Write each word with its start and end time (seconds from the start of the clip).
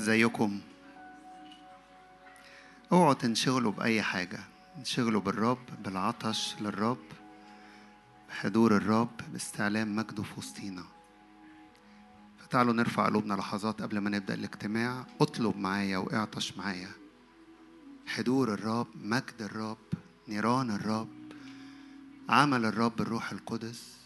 زيكم. 0.00 0.60
اوعوا 2.92 3.14
تنشغلوا 3.14 3.72
بأي 3.72 4.02
حاجة. 4.02 4.40
انشغلوا 4.78 5.20
بالرب 5.20 5.58
بالعطش 5.84 6.56
للرب 6.60 7.04
بحضور 8.28 8.76
الرب 8.76 9.20
باستعلام 9.32 9.96
مجده 9.96 10.22
في 10.22 10.30
وسطينا 10.38 10.84
فتعالوا 12.38 12.72
نرفع 12.72 13.06
قلوبنا 13.06 13.34
لحظات 13.34 13.82
قبل 13.82 13.98
ما 13.98 14.10
نبدأ 14.10 14.34
الاجتماع. 14.34 15.06
اطلب 15.20 15.56
معايا 15.56 15.98
واعطش 15.98 16.56
معايا. 16.56 16.90
حضور 18.06 18.54
الرب 18.54 18.88
مجد 19.02 19.34
الرب 19.40 19.78
نيران 20.28 20.70
الرب 20.70 21.08
عمل 22.28 22.64
الرب 22.64 23.00
الروح 23.00 23.32
القدس. 23.32 23.99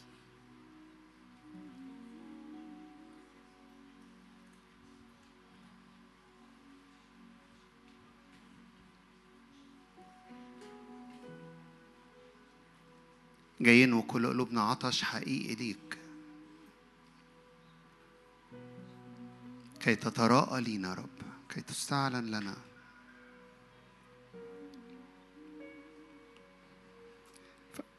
جايين 13.64 13.92
وكل 13.92 14.26
قلوبنا 14.26 14.62
عطش 14.62 15.02
حقيقي 15.02 15.54
ليك. 15.54 15.98
كي 19.80 19.96
تتراءى 19.96 20.60
لينا 20.60 20.94
رب 20.94 21.18
كي 21.48 21.60
تستعلن 21.60 22.26
لنا. 22.26 22.56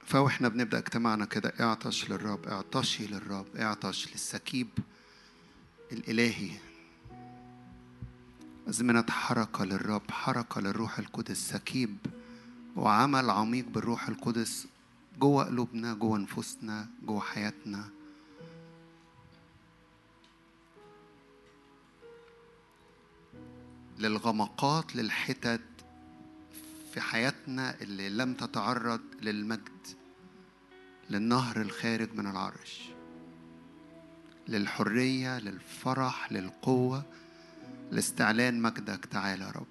فاحنا 0.06 0.48
بنبدأ 0.48 0.78
اجتماعنا 0.78 1.26
كده 1.26 1.54
اعطش 1.60 2.10
للرب 2.10 2.48
اعطشي 2.48 3.08
للرب 3.08 3.56
اعطش 3.56 4.12
للسكيب 4.12 4.70
الإلهي. 5.92 6.52
أزمنة 8.70 9.06
حركة 9.10 9.66
للرب 9.66 10.12
حركة 10.12 10.62
للروح 10.62 11.00
القدس 11.00 11.38
سكيب 11.38 11.98
وعمل 12.76 13.30
عميق 13.30 13.66
بالروح 13.70 14.08
القدس. 14.08 14.68
جوه 15.20 15.46
قلوبنا 15.46 15.94
جوه 15.94 16.18
نفوسنا 16.18 16.88
جوه 17.04 17.20
حياتنا. 17.20 17.90
للغمقات 23.98 24.96
للحتت 24.96 25.62
في 26.94 27.02
حياتنا 27.02 27.82
اللي 27.82 28.10
لم 28.10 28.34
تتعرض 28.34 29.02
للمجد 29.22 29.88
للنهر 31.10 31.62
الخارج 31.62 32.14
من 32.14 32.28
العرش. 32.28 32.82
للحرية 34.48 35.40
للفرح 35.40 36.32
للقوة 36.32 37.04
لاستعلان 37.92 38.62
مجدك 38.62 39.06
تعالى 39.06 39.44
يا 39.44 39.52
رب. 39.52 39.66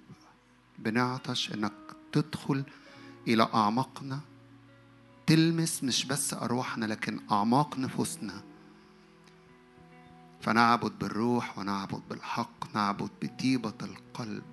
بنعطش 0.79 1.53
إنك 1.53 1.73
تدخل 2.11 2.63
إلى 3.27 3.43
اعماقنا 3.53 4.19
تلمس 5.27 5.83
مش 5.83 6.05
بس 6.05 6.33
أرواحنا 6.33 6.85
لكن 6.85 7.19
أعماق 7.31 7.79
نفوسنا. 7.79 8.41
فنعبد 10.41 10.99
بالروح 10.99 11.57
ونعبد 11.57 12.01
بالحق 12.09 12.75
نعبد 12.75 13.09
بطيبة 13.21 13.73
القلب. 13.81 14.43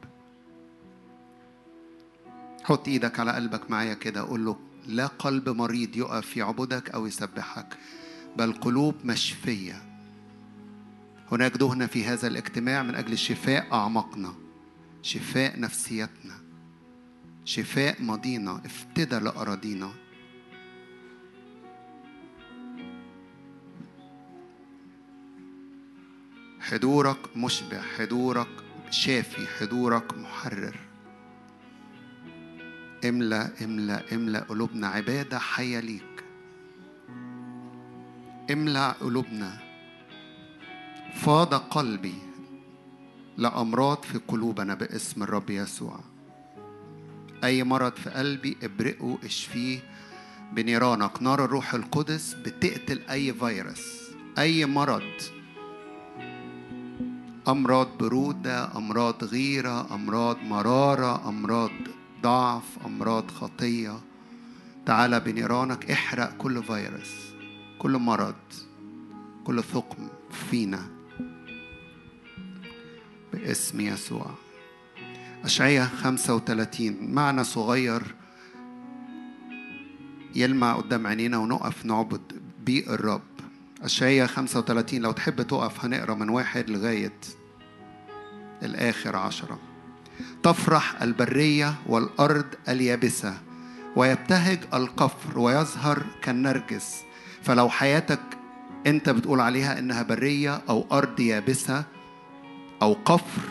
حط 2.65 2.89
إيدك 2.89 3.21
على 3.21 3.33
قلبك 3.33 3.71
معايا 3.71 3.95
كده 3.95 4.21
قول 4.21 4.45
له 4.45 4.57
لا 4.87 5.07
قلب 5.07 5.49
مريض 5.49 5.97
يقف 5.97 6.37
يعبدك 6.37 6.91
أو 6.91 7.07
يسبحك 7.07 7.79
بل 8.37 8.53
قلوب 8.53 8.95
مشفية. 9.05 9.83
هناك 11.33 11.57
دهنة 11.57 11.87
في 11.87 12.05
هذا 12.05 12.29
الاجتماع 12.29 12.83
من 12.83 12.95
أجل 12.95 13.19
شفاء 13.19 13.73
أعماقنا 13.73 14.35
شفاء 15.03 15.61
نفسيتنا 15.61 16.35
شفاء 17.45 18.03
ماضينا 18.03 18.63
افتدى 18.67 19.19
لأراضينا. 19.19 19.91
حضورك 26.63 27.37
مشبع 27.37 27.81
حضورك 27.99 28.49
شافي 28.91 29.47
حضورك 29.47 30.19
محرر. 30.19 30.77
املى 33.05 33.51
املى 33.63 34.03
املى 34.13 34.39
قلوبنا 34.39 34.89
عبادة 34.89 35.39
حية 35.39 35.81
ليك. 35.81 36.25
املى 38.51 38.95
قلوبنا. 39.01 39.59
فاض 41.15 41.55
قلبي 41.55 42.15
لأمراض 43.37 44.03
في 44.03 44.19
قلوبنا 44.29 44.75
باسم 44.75 45.23
الرب 45.23 45.51
يسوع. 45.51 46.01
أي 47.45 47.65
مرض 47.65 47.97
في 47.97 48.11
قلبي 48.11 48.57
ابرئه 48.63 49.19
اشفيه 49.25 49.79
بنيرانك. 50.53 51.23
نار 51.23 51.45
الروح 51.45 51.75
القدس 51.75 52.35
بتقتل 52.35 53.01
أي 53.11 53.35
فيروس 53.35 54.13
أي 54.39 54.67
مرض 54.67 55.42
أمراض 57.49 57.99
برودة 57.99 58.77
أمراض 58.77 59.25
غيرة 59.25 59.95
أمراض 59.95 60.37
مرارة 60.43 61.29
أمراض 61.29 61.71
ضعف 62.23 62.79
أمراض 62.87 63.31
خطية. 63.31 64.01
تعالى 64.87 65.21
بنيرانك 65.21 65.91
احرق 65.91 66.37
كل 66.37 66.63
فيروس 66.63 67.33
كل 67.79 67.99
مرض 67.99 68.35
كل 69.45 69.63
ثقم 69.63 70.09
فينا 70.51 70.89
باسم 73.33 73.81
يسوع. 73.81 74.31
أشعية 75.45 75.85
35 75.85 77.15
معنى 77.15 77.45
صغير 77.45 78.03
يلمع 80.35 80.77
قدام 80.77 81.07
عينينا 81.07 81.39
ونقف 81.39 81.85
نعبد 81.85 82.23
بيه 82.65 82.87
الرب. 82.87 83.32
أشعية 83.83 84.27
35 84.27 85.01
لو 85.01 85.13
تحب 85.13 85.43
تقف 85.43 85.85
هنقرأ 85.85 86.15
من 86.15 86.29
واحد 86.29 86.71
لغاية 86.71 87.13
الآخر 88.63 89.17
عشرة. 89.17 89.59
تفرح 90.43 91.03
البرية 91.03 91.75
والأرض 91.87 92.47
اليابسة 92.69 93.35
ويبتهج 93.97 94.59
القفر 94.75 95.39
ويظهر 95.39 96.03
كالنرجس. 96.23 97.03
فلو 97.43 97.69
حياتك 97.69 98.21
أنت 98.87 99.11
بتقول 99.11 99.41
عليها 99.41 99.79
إنها 99.79 100.03
برية 100.03 100.63
أو 100.69 100.87
أرض 100.93 101.21
يابسة 101.21 101.85
أو 102.83 102.93
قفر 103.05 103.43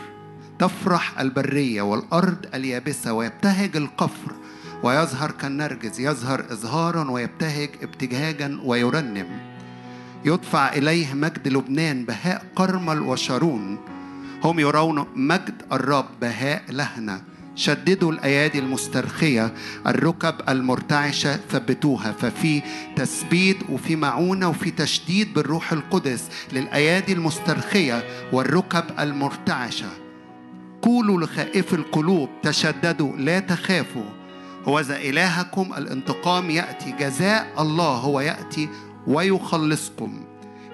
تفرح 0.58 1.20
البرية 1.20 1.82
والأرض 1.82 2.46
اليابسة 2.54 3.12
ويبتهج 3.12 3.76
القفر 3.76 4.32
ويظهر 4.82 5.30
كالنرجس. 5.30 6.00
يظهر 6.00 6.40
إظهارا 6.40 7.10
ويبتهج 7.10 7.70
ابتهاجا 7.82 8.60
ويرنم. 8.64 9.51
يدفع 10.24 10.72
إليه 10.72 11.14
مجد 11.14 11.48
لبنان 11.48 12.04
بهاء 12.04 12.44
قرمل 12.56 13.00
وشارون. 13.00 13.78
هم 14.44 14.58
يرون 14.60 15.06
مجد 15.16 15.62
الرب 15.72 16.06
بهاء 16.20 16.62
لهنا 16.70 17.22
شددوا 17.54 18.12
الأيادي 18.12 18.58
المسترخية. 18.58 19.54
الركب 19.86 20.34
المرتعشة 20.48 21.36
ثبتوها. 21.50 22.12
ففي 22.12 22.62
تثبيت 22.96 23.70
وفي 23.70 23.96
معونة 23.96 24.48
وفي 24.48 24.70
تشديد 24.70 25.34
بالروح 25.34 25.72
القدس 25.72 26.28
للأيادي 26.52 27.12
المسترخية 27.12 28.04
والركب 28.32 28.84
المرتعشة. 28.98 29.88
قولوا 30.82 31.20
لخائف 31.20 31.74
القلوب. 31.74 32.28
تشددوا. 32.42 33.16
لا 33.16 33.40
تخافوا. 33.40 34.10
هو 34.64 34.78
إلهكم. 34.90 35.72
الانتقام 35.78 36.50
يأتي. 36.50 36.94
جزاء 37.00 37.52
الله 37.58 37.96
هو 37.96 38.20
يأتي. 38.20 38.68
ويخلصكم 39.06 40.20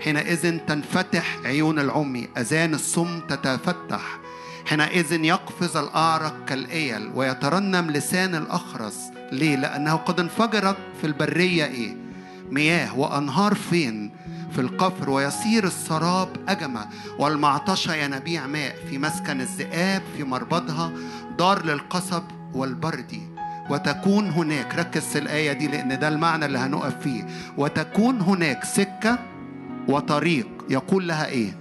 حينئذ 0.01 0.59
تنفتح 0.59 1.39
عيون 1.45 1.79
العمي 1.79 2.29
أذان 2.39 2.75
الصم 2.75 3.21
تتفتح 3.21 4.19
حينئذ 4.67 5.25
يقفز 5.25 5.77
الأعرق 5.77 6.45
كالإيل 6.45 7.11
ويترنم 7.15 7.91
لسان 7.91 8.35
الأخرس 8.35 8.99
ليه؟ 9.33 9.57
لأنه 9.57 9.95
قد 9.95 10.21
انفجرت 10.21 10.77
في 11.01 11.07
البرية 11.07 11.65
إيه؟ 11.65 11.97
مياه 12.51 12.99
وأنهار 12.99 13.55
فين؟ 13.55 14.11
في 14.53 14.61
القفر 14.61 15.11
ويصير 15.11 15.67
السراب 15.67 16.29
أجمة 16.49 16.87
والمعطشة 17.19 17.95
ينابيع 17.95 18.47
ماء 18.47 18.77
في 18.91 18.99
مسكن 18.99 19.41
الذئاب 19.41 20.03
في 20.17 20.25
مربضها 20.25 20.93
دار 21.39 21.65
للقصب 21.65 22.23
والبردي 22.55 23.28
وتكون 23.71 24.31
هناك. 24.31 24.75
ركز 24.75 25.03
في 25.03 25.19
الآية 25.19 25.53
دي 25.53 25.69
لأن 25.69 25.99
ده 25.99 26.09
المعنى 26.09 26.45
اللي 26.45 26.59
هنقف 26.59 27.01
فيه. 27.01 27.27
وتكون 27.57 28.21
هناك 28.21 28.65
سكة 28.65 29.19
وطريق. 29.89 30.49
يقول 30.71 31.09
لها 31.09 31.27
إيه؟ 31.27 31.53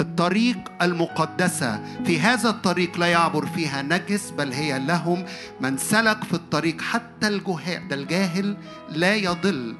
الطريق 0.00 0.58
المقدسة. 0.82 1.80
في 2.04 2.20
هذا 2.20 2.48
الطريق 2.50 2.98
لا 2.98 3.06
يعبر 3.06 3.46
فيها 3.46 3.82
نجس 3.82 4.30
بل 4.30 4.52
هي 4.52 4.78
لهم 4.78 5.24
من 5.60 5.78
سلك 5.78 6.24
في 6.24 6.34
الطريق. 6.34 6.80
حتى 6.80 7.28
الجهال 7.28 7.88
ده 7.88 7.96
الجاهل 7.96 8.56
لا 8.88 9.14
يضل. 9.14 9.74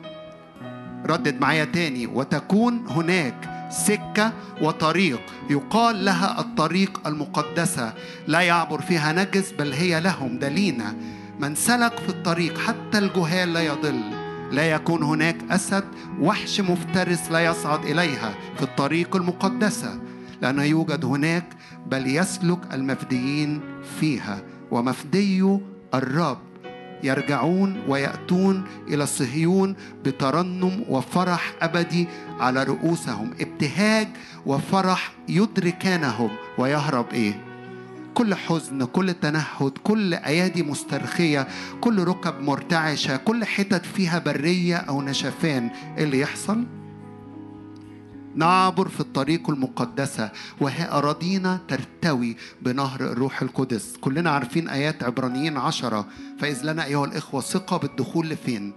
ردد 1.07 1.41
معايا 1.41 1.65
تاني. 1.65 2.07
وتكون 2.07 2.87
هناك 2.89 3.69
سكة 3.71 4.33
وطريق. 4.63 5.21
يقال 5.51 6.05
لها 6.05 6.41
الطريق 6.41 7.01
المقدسة. 7.07 7.93
لا 8.27 8.41
يعبر 8.41 8.81
فيها 8.81 9.13
نجس 9.13 9.53
بل 9.53 9.73
هي 9.73 10.01
لهم. 10.01 10.39
دلينا. 10.39 10.95
من 11.41 11.55
سلك 11.55 11.99
في 11.99 12.09
الطريق 12.09 12.59
حتى 12.59 12.99
الجهال 12.99 13.53
لا 13.53 13.61
يضل. 13.61 14.01
لا 14.53 14.71
يكون 14.71 15.03
هناك 15.03 15.37
أسد 15.51 15.85
وحش 16.21 16.61
مفترس 16.61 17.31
لا 17.31 17.45
يصعد 17.45 17.85
إليها 17.85 18.35
في 18.57 18.63
الطريق 18.63 19.17
المقدسة. 19.17 20.01
لأن 20.43 20.59
يوجد 20.59 21.05
هناك 21.05 21.45
بل 21.87 22.17
يسلك 22.17 22.59
المفديين 22.73 23.61
فيها. 24.01 24.43
ومفدي 24.71 25.59
الرب 25.95 26.39
يرجعون 27.03 27.83
ويأتون 27.89 28.65
إلى 28.89 29.07
صهيون 29.07 29.77
بترنم 30.05 30.85
وفرح 30.89 31.53
أبدي 31.63 32.09
على 32.41 32.63
رؤوسهم. 32.65 33.31
ابتهاج 33.41 34.09
وفرح 34.47 35.13
يدركانهم. 35.29 36.31
ويهرب 36.59 37.07
إيه؟ 37.13 37.52
كل 38.15 38.35
حزن 38.35 38.85
كل 38.85 39.15
تنهد 39.15 39.79
كل 39.83 40.15
أيادي 40.15 40.63
مسترخية 40.63 41.49
كل 41.81 42.05
ركب 42.05 42.41
مرتعشة 42.41 43.17
كل 43.17 43.45
حتت 43.45 43.87
فيها 43.87 44.19
برية 44.19 44.77
أو 44.77 45.03
نشفان 45.03 45.71
إيه 45.99 46.05
اللي 46.05 46.21
يحصل؟ 46.21 46.65
نعبر 48.35 48.89
في 48.89 49.01
الطريق 49.01 49.51
المقدسة 49.51 50.31
وهي 50.61 50.89
أراضينا 50.91 51.61
ترتوي 51.69 52.37
بنهر 52.63 53.01
الروح 53.01 53.43
القدس. 53.43 53.97
كلنا 54.01 54.31
عارفين 54.31 54.69
آيات 54.69 55.03
عبرانيين 55.03 55.57
عشرة. 55.57 56.07
فإذ 56.39 56.63
لنا 56.65 56.85
أيها 56.85 57.05
الإخوة 57.05 57.41
ثقة 57.41 57.77
بالدخول 57.77 58.29
لفين؟ 58.29 58.73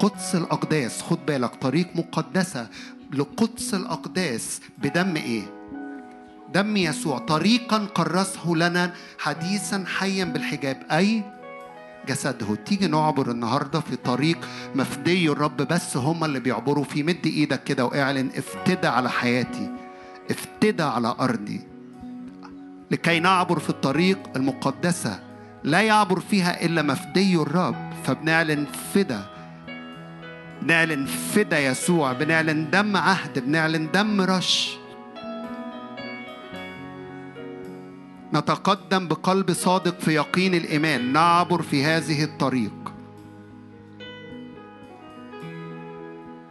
قدس 0.00 0.34
الأقداس. 0.34 1.02
خد 1.02 1.26
بالك 1.26 1.54
طريق 1.54 1.96
مقدسة 1.96 2.68
لقدس 3.12 3.74
الأقداس 3.74 4.60
بدم 4.78 5.16
إيه؟ 5.16 5.42
دم 6.56 6.76
يسوع. 6.76 7.18
طريقا 7.18 7.78
قرصه 7.94 8.56
لنا 8.56 8.92
حديثا 9.18 9.84
حيا 9.98 10.24
بالحجاب. 10.24 10.82
أي 10.90 11.22
جسده. 12.08 12.54
تيجي 12.54 12.86
نعبر 12.86 13.30
النهاردة 13.30 13.80
في 13.80 13.96
طريق 13.96 14.38
مفدي 14.74 15.28
الرب 15.28 15.56
بس 15.56 15.96
هم 15.96 16.24
اللي 16.24 16.40
بيعبروا 16.40 16.84
فيه. 16.84 17.02
مد 17.02 17.26
إيدك 17.26 17.64
كده 17.64 17.84
وإعلن 17.86 18.30
افتدى 18.36 18.86
على 18.86 19.10
حياتي. 19.10 19.70
افتدى 20.30 20.82
على 20.82 21.14
أرضي. 21.20 21.60
لكي 22.90 23.20
نعبر 23.20 23.58
في 23.58 23.70
الطريق 23.70 24.18
المقدسة. 24.36 25.20
لا 25.64 25.80
يعبر 25.80 26.20
فيها 26.20 26.64
إلا 26.64 26.82
مفدي 26.82 27.36
الرب. 27.36 27.92
فبنعلن 28.04 28.66
فدى. 28.94 29.20
بنعلن 30.62 31.06
فدى 31.06 31.56
يسوع. 31.56 32.12
بنعلن 32.12 32.70
دم 32.70 32.96
عهد. 32.96 33.38
بنعلن 33.38 33.88
دم 33.94 34.20
رش. 34.20 34.76
نتقدم 38.34 39.08
بقلب 39.08 39.52
صادق 39.52 40.00
في 40.00 40.14
يقين 40.14 40.54
الإيمان. 40.54 41.12
نعبر 41.12 41.62
في 41.62 41.84
هذه 41.84 42.24
الطريق. 42.24 42.92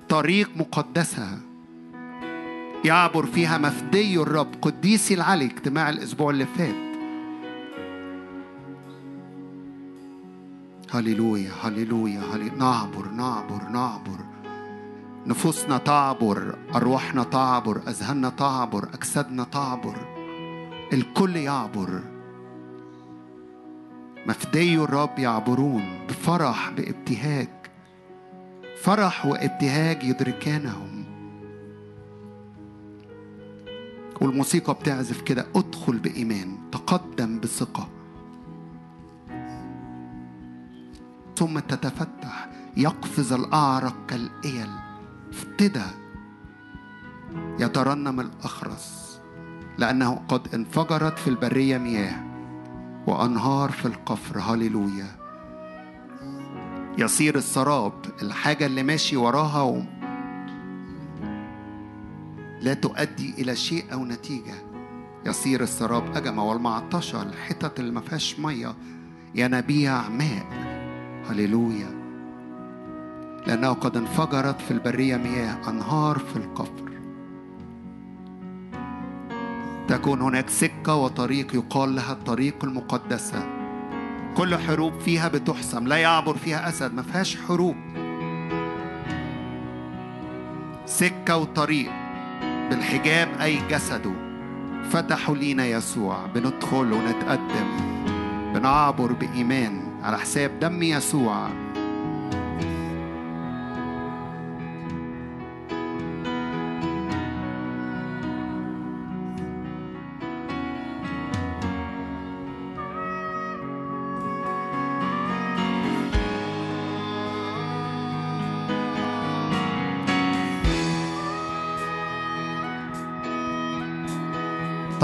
طريق 0.09 0.49
مقدسة. 0.55 1.27
يعبر 2.85 3.25
فيها 3.25 3.57
مفدي 3.57 4.17
الرب 4.17 4.47
قديسي 4.61 5.13
العلي 5.13 5.45
اجتماع 5.45 5.89
الأسبوع 5.89 6.29
اللي 6.29 6.45
فات. 6.45 6.75
هللويا 10.91 11.51
هللويا. 11.63 12.21
نعبر 12.57 13.07
نعبر 13.07 13.69
نعبر. 13.69 14.19
نفوسنا 15.25 15.77
تعبر 15.77 16.55
أرواحنا 16.75 17.23
تعبر 17.23 17.81
أذهاننا 17.87 18.29
تعبر 18.29 18.89
أجسادنا 18.93 19.43
تعبر. 19.43 20.14
الكل 20.95 21.35
يعبر. 21.35 22.01
مفدي 24.27 24.75
الرب 24.75 25.19
يعبرون 25.19 26.07
بفرح 26.09 26.69
بابتهاج. 26.69 27.49
فرح 28.81 29.25
وابتهاج 29.25 30.03
يدركانهم. 30.03 31.05
والموسيقى 34.21 34.73
بتعزف 34.73 35.21
كده 35.21 35.45
ادخل 35.55 35.97
بإيمان 35.97 36.57
تقدم 36.71 37.39
بثقة. 37.39 37.87
ثم 41.37 41.59
تتفتح 41.59 42.49
يقفز 42.77 43.33
الأعرق 43.33 44.05
كالإيل. 44.07 44.69
افتدى 45.29 45.85
يترنم 47.59 48.19
الأخرس. 48.19 49.04
لأنه 49.77 50.21
قد 50.27 50.47
انفجرت 50.53 51.19
في 51.19 51.27
البرية 51.27 51.77
مياه 51.77 52.23
وأنهار 53.07 53.71
في 53.71 53.85
القفر. 53.85 54.39
هللويا. 54.39 55.07
يصير 56.97 57.35
السراب 57.35 57.93
الحاجة 58.21 58.65
اللي 58.65 58.83
ماشي 58.83 59.17
وراها 59.17 59.61
و... 59.61 59.81
لا 62.61 62.73
تؤدي 62.73 63.33
إلى 63.37 63.55
شيء 63.55 63.85
أو 63.93 64.05
نتيجة. 64.05 64.53
يصير 65.25 65.63
السراب 65.63 66.17
أجمع 66.17 66.43
والمعطشة 66.43 67.21
الحتت 67.21 67.79
اللي 67.79 67.91
ما 67.91 68.01
فيهاش 68.01 68.39
مية 68.39 68.75
ينابيع 69.35 70.09
ماء. 70.09 70.45
هللويا. 71.29 72.05
لأنه 73.47 73.73
قد 73.73 73.97
انفجرت 73.97 74.61
في 74.61 74.71
البرية 74.71 75.17
مياه 75.17 75.69
أنهار 75.69 76.19
في 76.19 76.35
القفر. 76.35 76.84
تكون 79.87 80.21
هناك 80.21 80.49
سكة 80.49 80.95
وطريق 80.95 81.55
يقال 81.55 81.95
لها 81.95 82.11
الطريق 82.11 82.65
المقدسة 82.65 83.47
كل 84.37 84.57
حروب 84.57 84.99
فيها 84.99 85.27
بتحسم 85.27 85.87
لا 85.87 85.95
يعبر 85.95 86.37
فيها 86.37 86.69
أسد 86.69 86.93
ما 86.93 87.01
فيهاش 87.01 87.37
حروب. 87.37 87.75
سكة 90.85 91.37
وطريق 91.37 91.91
بالحجاب 92.69 93.29
أي 93.41 93.59
جسده 93.69 94.11
فتحوا 94.89 95.35
لينا 95.35 95.65
يسوع 95.65 96.25
بندخل 96.25 96.93
ونتقدم 96.93 97.67
بنعبر 98.53 99.11
بإيمان 99.13 99.81
على 100.03 100.17
حساب 100.17 100.59
دم 100.59 100.83
يسوع. 100.83 101.64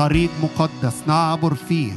طريق 0.02 0.30
مقدس 0.44 1.04
نعبر 1.08 1.54
فيه. 1.54 1.94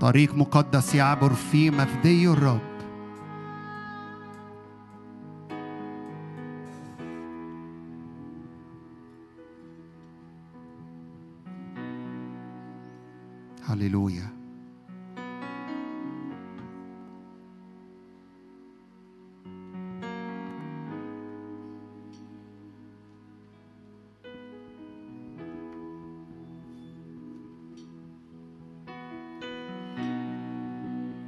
طريق 0.00 0.34
مقدس 0.34 0.94
يعبر 0.94 1.32
فيه 1.32 1.70
مفدي 1.70 2.28
الرب. 2.28 2.60
هللويا. 13.68 14.35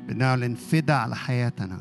بنعلن 0.08 0.54
فدا 0.54 0.94
على 0.94 1.16
حياتنا. 1.16 1.80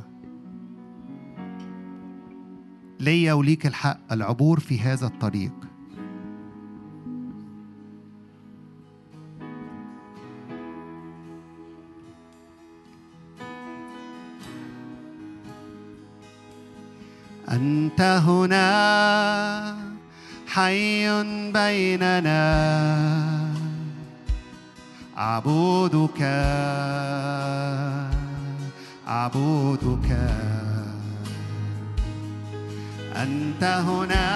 ليا 3.00 3.34
وليك 3.34 3.66
الحق 3.68 4.00
العبور 4.12 4.60
في 4.60 4.80
هذا 4.80 5.08
الطريق. 5.08 5.52
أنت 17.50 18.02
هنا 18.02 19.78
حي 20.48 21.24
بيننا. 21.52 22.38
أعبدك 25.18 26.22
أعبدك. 29.08 30.10
أنت 33.16 33.64
هنا 33.64 34.28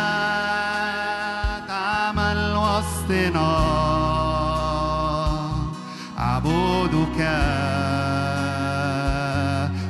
تعمل 1.68 2.56
وسطنا 2.56 3.52
أعبدك. 6.20 7.20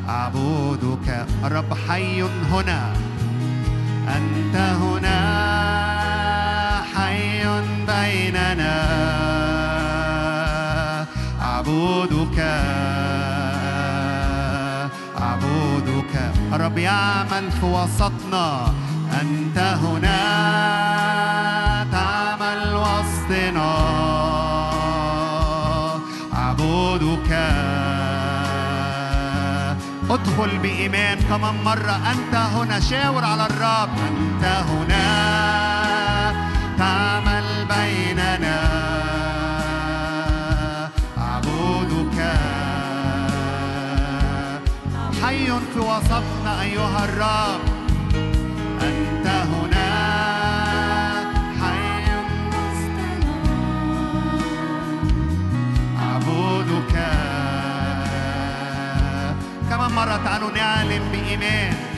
أعبدك. 0.09 1.25
الرب 1.43 1.73
حي 1.73 2.21
هنا. 2.23 2.93
أنت 4.07 4.55
هنا 4.55 5.19
حي 6.95 7.43
بيننا. 7.87 8.90
الرب 16.53 16.77
يعمل 16.77 17.51
في 17.51 17.65
وسطنا 17.65 18.73
أنت 19.21 19.57
هنا. 19.57 20.17
تعمل 21.91 22.75
وسطنا 22.75 23.71
أعبدك 26.33 27.31
ادخل 30.09 30.57
بإيمان 30.57 31.17
كمان 31.29 31.55
مرة 31.63 31.99
أنت 32.11 32.35
هنا. 32.35 32.79
شاور 32.79 33.25
على 33.25 33.45
الرب. 33.45 33.89
أنت 34.07 34.43
هنا. 34.45 35.07
تعمل 36.77 37.65
بيننا 37.65 38.59
أعبدك 41.17 42.17
حي 45.21 45.45
في 45.45 45.79
وسطنا. 45.79 46.40
أيها 46.61 47.05
الرب 47.05 47.61
أنت 48.81 49.27
هنا 49.27 49.91
حي. 51.61 52.03
أعبدك. 55.99 56.95
كمان 59.69 59.91
مرة 59.91 60.17
تعالوا 60.25 60.51
نعلن 60.51 61.03
بإيمان. 61.11 61.90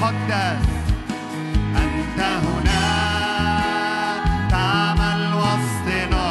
طريق 0.00 0.02
مقدس 0.02 0.66
أنت 1.76 2.20
هنا 2.20 2.86
تعمل 4.50 5.34
وسطنا 5.34 6.26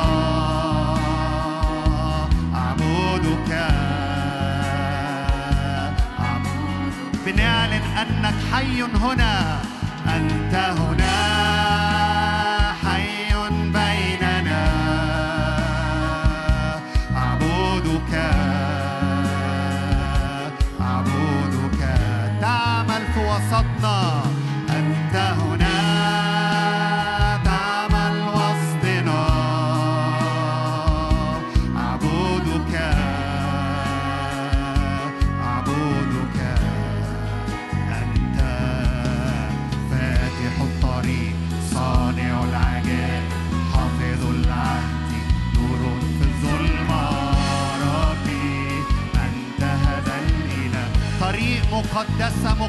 أعبدك. 2.56 3.52
أعبدك. 6.20 7.26
بنعلن 7.26 7.82
أنك 8.02 8.36
حي 8.54 8.82
هنا. 8.84 9.60
أنت 10.08 10.56
هنا 10.56 11.05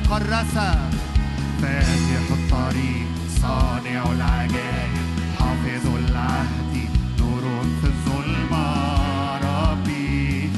مقرسة 0.07 0.91
فاتح 1.63 2.27
الطريق 2.31 3.07
صانع 3.43 4.13
العجائب 4.13 5.07
حافظ 5.39 5.87
العهد 5.97 6.75
نور 7.21 7.43
في 7.81 7.87
الظلمة. 7.87 8.67
ربي. 9.37 10.51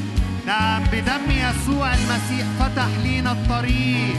نعم 0.47 0.83
بدم 0.93 1.31
يسوع 1.31 1.95
المسيح 1.95 2.47
فتح 2.59 2.89
لينا 3.03 3.33
الطريق. 3.33 4.17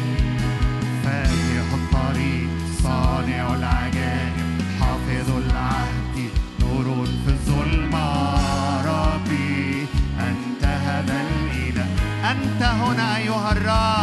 فاتح 1.04 1.68
الطريق 1.74 2.50
صانع 2.84 3.54
العجائب 3.54 4.62
حافظ 4.80 5.30
العهد 5.38 6.18
نور 6.60 7.06
في 7.06 7.32
الظلمة. 7.32 8.08
ربي 8.86 9.86
أنت 10.20 10.64
هذا 10.64 11.22
الإله. 11.22 11.86
أنت 12.32 12.64
هنا 12.64 13.18
أيها 13.18 13.52
الرب. 13.52 13.99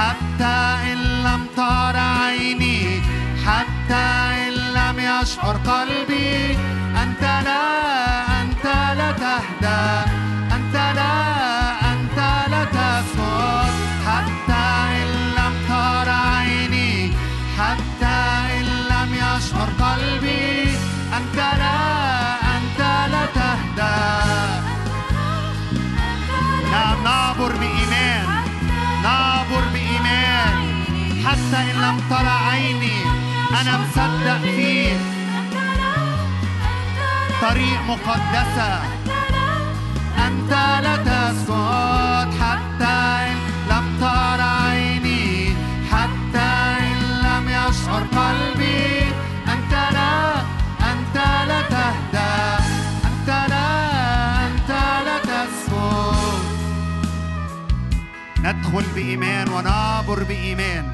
حتى 0.00 0.56
إن 0.92 0.98
لم 0.98 1.46
تر 1.56 1.96
عيني 1.96 3.02
حتى 3.46 4.06
إن 4.44 4.52
لم 4.52 4.96
يشعر 4.98 5.56
قلبي. 5.56 6.69
أنا 33.60 33.78
مصدق 33.78 34.40
فيه. 34.42 34.96
طريق 37.42 37.80
مقدسة. 37.88 38.80
أنت 40.26 40.52
لا 40.82 40.96
تسقط 40.96 42.28
حتى 42.42 42.96
إن 43.30 43.36
لم 43.70 43.96
تر 44.00 44.40
عيني 44.40 45.54
حتى 45.92 46.50
إن 46.80 46.98
لم 47.24 47.48
يشعر 47.48 48.02
قلبي. 48.02 49.12
أنت 49.48 49.72
لا 49.92 50.34
أنت 50.92 51.16
لا 51.48 51.62
تهدى. 51.62 52.64
أنت 53.04 53.28
لا 53.28 53.68
أنت 54.46 54.70
لا 55.06 55.18
تسقط. 55.18 56.44
ندخل 58.40 58.84
بإيمان 58.94 59.48
ونعبر 59.48 60.22
بإيمان. 60.22 60.84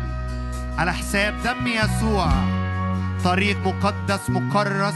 على 0.79 0.93
حساب 0.93 1.35
دم 1.45 1.67
يسوع. 1.67 2.56
طريق 3.27 3.59
مقدس 3.67 4.31
مكرس 4.31 4.95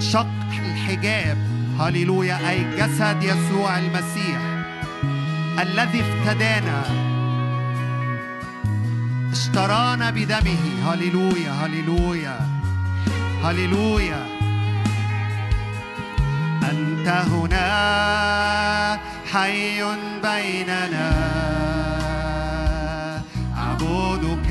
شق 0.00 0.26
الحجاب. 0.58 1.38
هللويا 1.80 2.50
أي 2.50 2.76
جسد 2.76 3.22
يسوع 3.22 3.78
المسيح 3.78 4.40
الذي 5.58 6.00
افتدانا. 6.00 6.82
اشترانا 9.32 10.10
بدمه. 10.10 10.58
هللويا 10.86 11.52
هللويا 11.52 12.40
هللويا. 13.44 14.26
أنت 16.70 17.08
هنا 17.08 17.68
حي 19.32 19.82
بيننا. 20.22 21.10
أعبدك 23.56 24.50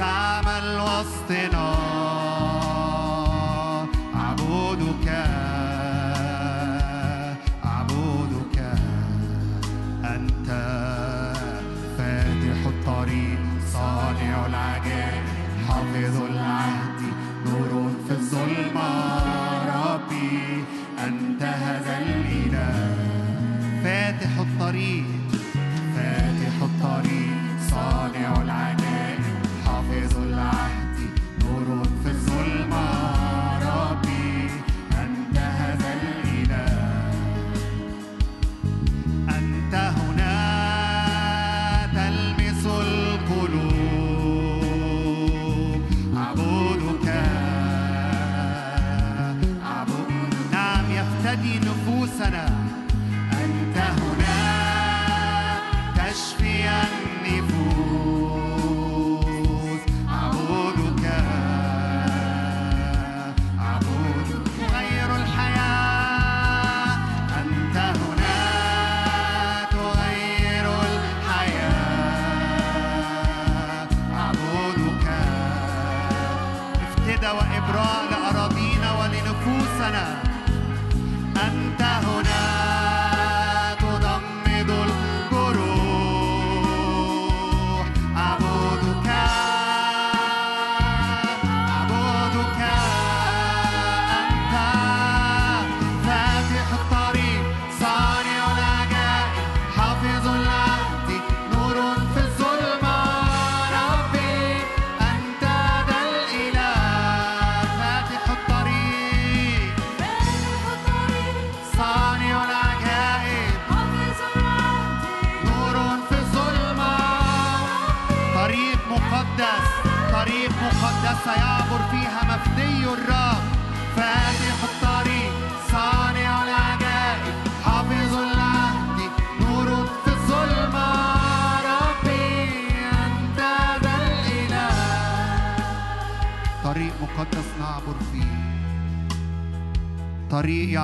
تعمل 0.00 0.80
وسطنا 0.80 2.19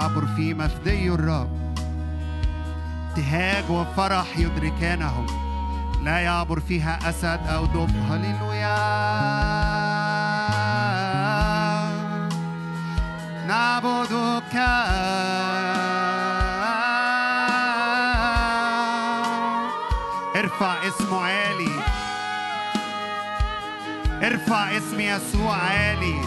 يعبر 0.07 0.27
فيه 0.37 0.55
مفدي 0.55 1.09
الرب. 1.09 1.77
ابتهاج 3.11 3.71
وفرح 3.71 4.38
يدركانهم. 4.38 5.27
لا 6.05 6.19
يعبر 6.19 6.61
فيها 6.61 6.99
أسد 7.09 7.40
أو 7.47 7.66
دب. 7.66 7.90
هللويا. 8.11 8.77
نعبدك. 13.47 14.57
ارفع 20.37 20.75
اسمه 20.88 21.21
عالي. 21.21 21.71
ارفع 24.23 24.77
اسم 24.77 25.01
يسوع 25.01 25.57
عالي. 25.57 26.21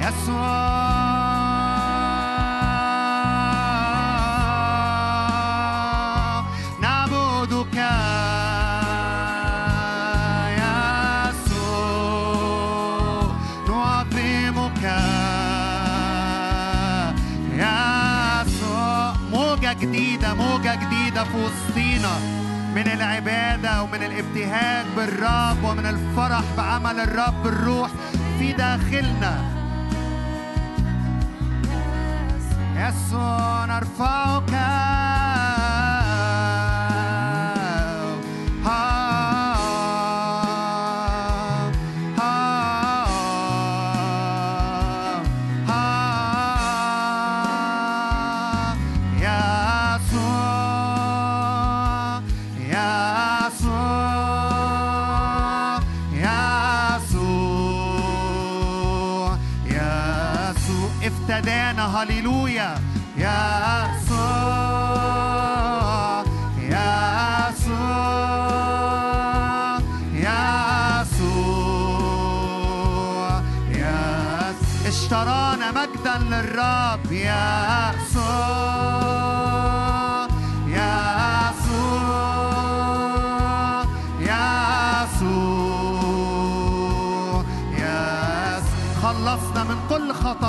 يسوع. 0.00 1.01
في 21.24 21.36
وسطينا 21.36 22.18
من 22.74 22.86
العبادة 22.92 23.82
ومن 23.82 24.02
الابتهاج 24.02 24.86
بالرب 24.96 25.64
ومن 25.64 25.86
الفرح 25.86 26.42
بعمل 26.56 27.00
الرب 27.00 27.46
الروح 27.46 27.90
في 28.38 28.52
داخلنا. 28.52 29.52
يسوع 32.76 33.64
نرفعك. 33.64 34.91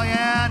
كل 0.03 0.42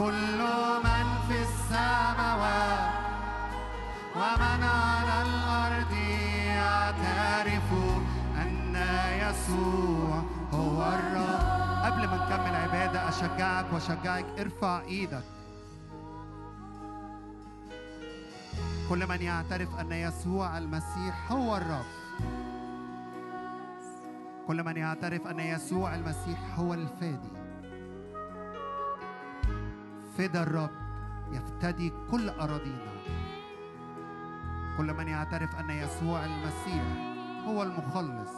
كل 0.00 0.38
من 0.84 1.06
في 1.28 1.42
السماوات 1.42 2.92
ومن 4.16 4.62
على 4.64 5.22
الأرض 5.22 5.92
يعترف 6.46 7.72
أن 8.42 8.76
يسوع 9.20 10.22
هو 10.52 10.82
الرب. 10.82 11.60
قبل 11.84 12.06
ما 12.06 12.16
نكمل 12.16 12.56
عبادة 12.56 13.08
أشجعك 13.08 13.72
وأشجعك 13.72 14.24
ارفع 14.38 14.80
إيدك. 14.80 15.24
كل 18.88 19.06
من 19.06 19.22
يعترف 19.22 19.80
أن 19.80 19.92
يسوع 19.92 20.58
المسيح 20.58 21.32
هو 21.32 21.56
الرب. 21.56 21.90
كل 24.46 24.64
من 24.64 24.76
يعترف 24.76 25.26
أن 25.26 25.40
يسوع 25.40 25.94
المسيح 25.94 26.58
هو 26.58 26.74
الفادي. 26.74 27.39
فدى 30.18 30.42
الرب 30.42 30.70
يفتدي 31.32 31.92
كل 32.10 32.28
أراضينا. 32.28 32.90
كل 34.76 34.94
من 34.94 35.08
يعترف 35.08 35.56
أن 35.56 35.70
يسوع 35.70 36.24
المسيح 36.24 36.84
هو 37.46 37.62
المخلص 37.62 38.30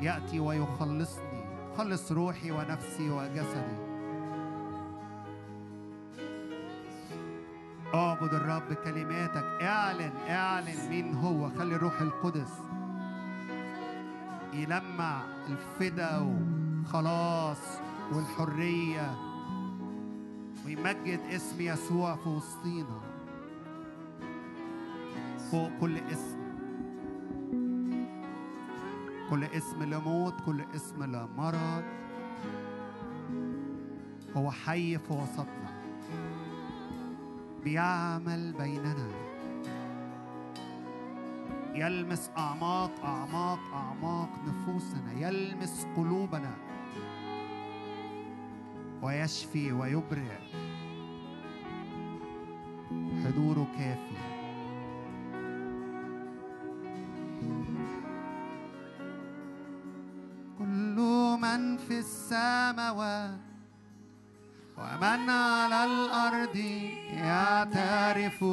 يأتي 0.00 0.40
ويخلصني 0.40 1.44
خلص 1.78 2.12
روحي 2.12 2.50
ونفسي 2.50 3.10
وجسدي. 3.10 3.88
اعبد 7.94 8.34
الرب 8.34 8.62
بكلماتك 8.70 9.44
اعلن 9.62 10.12
اعلن 10.28 10.88
مين 10.90 11.14
هو 11.14 11.50
خلي 11.58 11.74
الروح 11.76 12.00
القدس 12.00 12.52
يلمع 14.52 15.22
الفدا 15.48 16.18
والخلاص 16.18 17.80
والحرية. 18.12 19.27
ويمجد 20.66 21.20
اسم 21.30 21.60
يسوع 21.60 22.16
في 22.16 22.28
وسطينا 22.28 23.00
فوق 25.50 25.70
كل 25.80 25.98
اسم. 25.98 26.38
كل 29.30 29.44
اسم 29.44 29.82
لموت 29.82 30.34
كل 30.46 30.64
اسم 30.74 31.04
لمرض. 31.04 31.84
هو 34.36 34.50
حي 34.50 34.98
في 34.98 35.12
وسطنا. 35.12 35.82
بيعمل 37.64 38.52
بيننا. 38.52 39.08
يلمس 41.74 42.30
أعماق 42.38 42.90
أعماق 43.04 43.58
أعماق 43.74 44.28
نفوسنا. 44.46 45.12
يلمس 45.16 45.86
قلوبنا. 45.96 46.67
ويشفي 49.02 49.72
ويبرئ. 49.72 50.38
حضوره 53.24 53.66
كافي. 53.78 54.18
كل 60.58 60.96
من 61.42 61.76
في 61.76 61.98
السماوات 61.98 63.48
ومن 64.78 65.30
على 65.30 65.84
الأرض 65.84 66.56
يعترف 67.12 68.44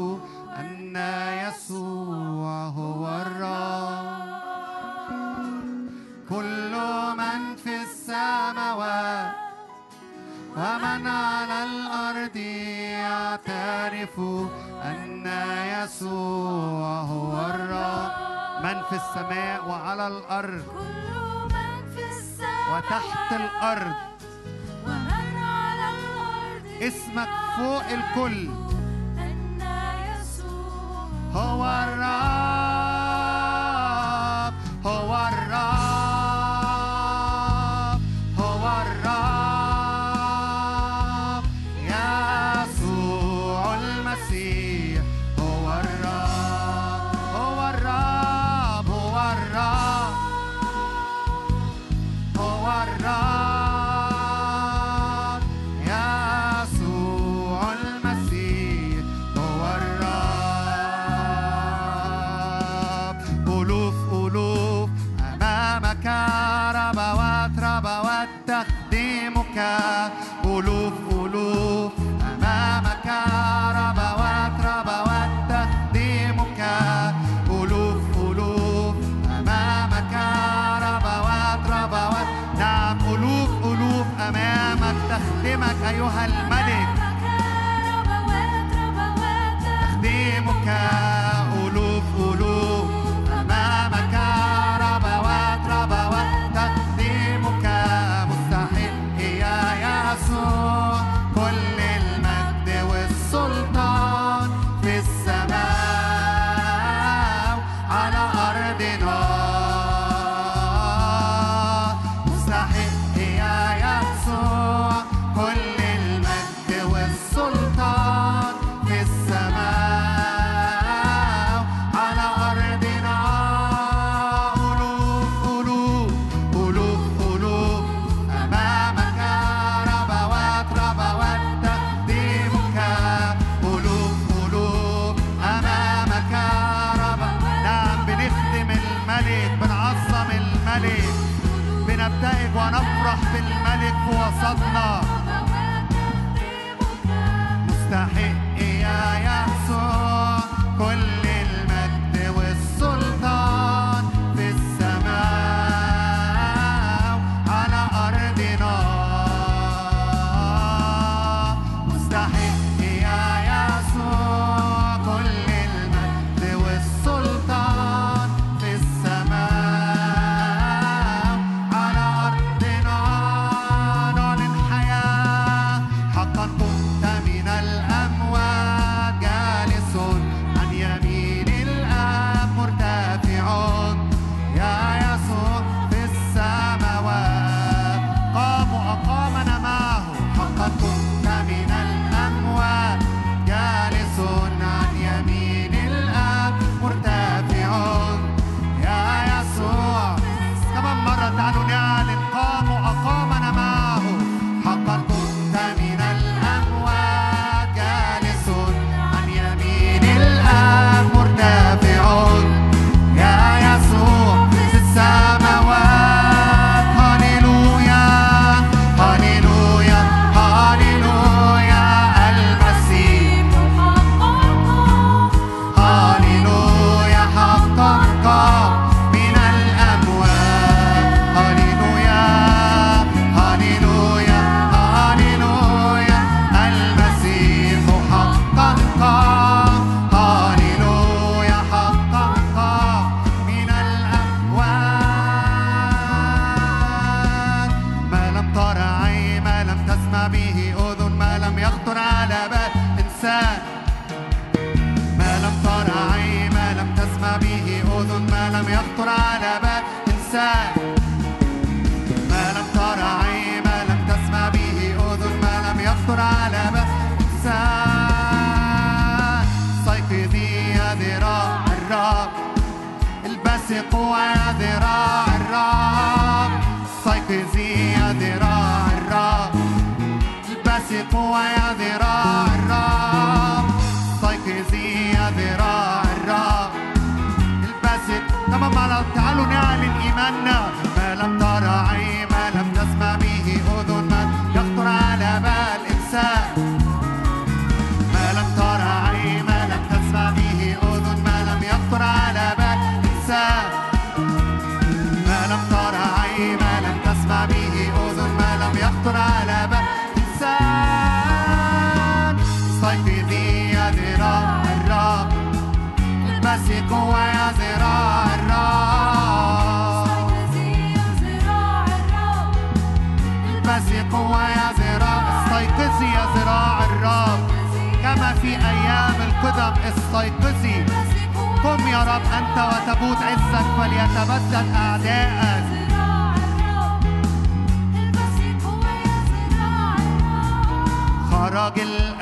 أن 0.59 0.95
يسوع 1.47 2.14
يعرف 13.85 14.19
أن 14.83 15.25
يسوع 15.83 17.01
هو 17.01 17.45
الرب. 17.45 18.11
من 18.63 18.81
في 18.89 18.95
السماء 18.95 19.69
وعلى 19.69 20.07
الأرض. 20.07 20.63
كل 20.73 21.53
من 21.53 21.93
في 21.95 22.03
السماء 22.09 22.77
وتحت 22.77 23.33
الأرض. 23.33 23.95
ومن 24.85 25.37
على 25.37 25.89
الأرض 25.97 26.81
اسمك 26.81 27.29
فوق 27.57 27.85
الكل. 27.85 28.49
أن 29.17 29.61
يسوع 30.17 31.07
هو 31.33 31.65
الرب. 31.65 32.64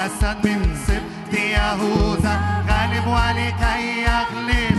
الأسد 0.03 0.47
من 0.47 0.61
سبط 0.87 1.33
يهوذا 1.39 2.33
غالب 2.69 3.07
ولكي 3.07 3.83
يغلب. 4.03 4.77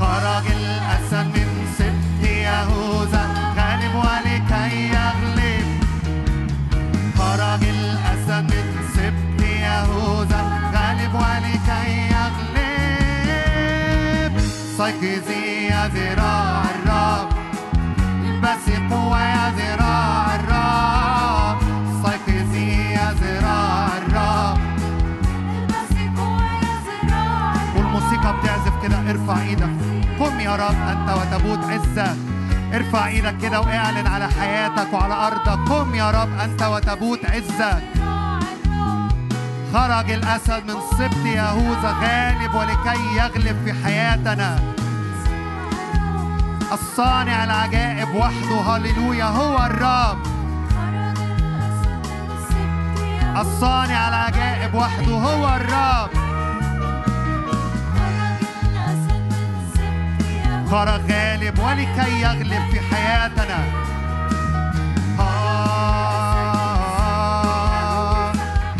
خرج 0.00 0.46
الأسد 0.46 1.26
من 1.36 1.48
سبط 1.78 2.22
يهوذا 2.28 3.24
غالب 3.56 3.94
ولكي 3.94 4.72
يغلب. 4.88 5.68
خرج 7.18 7.62
الأسد 7.68 8.44
من 8.54 8.66
سبط 8.96 9.40
يهوذا 9.44 10.40
غالب 10.74 11.12
ولكي 11.14 11.88
يغلب. 12.16 12.46
استيقظي 14.36 15.44
يا 15.70 15.82
ارفع 29.26 29.42
إيدك. 29.42 29.70
قم 30.20 30.40
يا 30.40 30.56
رب 30.56 30.88
أنت 30.88 31.10
وتبوت 31.10 31.58
عزك 31.58 32.16
ارفع 32.74 33.06
إيدك 33.06 33.38
كده 33.42 33.60
واعلن 33.60 34.06
على 34.06 34.28
حياتك 34.28 34.92
وعلى 34.92 35.14
أرضك. 35.14 35.70
قم 35.70 35.94
يا 35.94 36.10
رب 36.10 36.38
أنت 36.40 36.62
وتبوت 36.62 37.18
عزك 37.24 37.82
خرج 39.72 40.10
الأسد 40.10 40.62
من 40.66 40.80
سبط 40.98 41.26
يهوذا 41.26 41.94
غالب 42.02 42.54
ولكي 42.54 43.16
يغلب 43.16 43.56
في 43.64 43.72
حياتنا. 43.84 44.58
الصانع 46.72 47.44
العجائب 47.44 48.14
وحده 48.14 48.60
هللويا 48.60 49.24
هو 49.24 49.56
الرب. 49.66 50.18
الصانع 53.36 54.08
العجائب 54.08 54.74
وحده 54.74 55.14
هو 55.14 55.56
الرب. 55.56 56.25
خرج 60.70 61.12
غالب 61.12 61.58
ولكي 61.58 62.20
يغلب 62.20 62.70
في 62.70 62.80
حياتنا. 62.94 63.58
آه، 65.18 65.22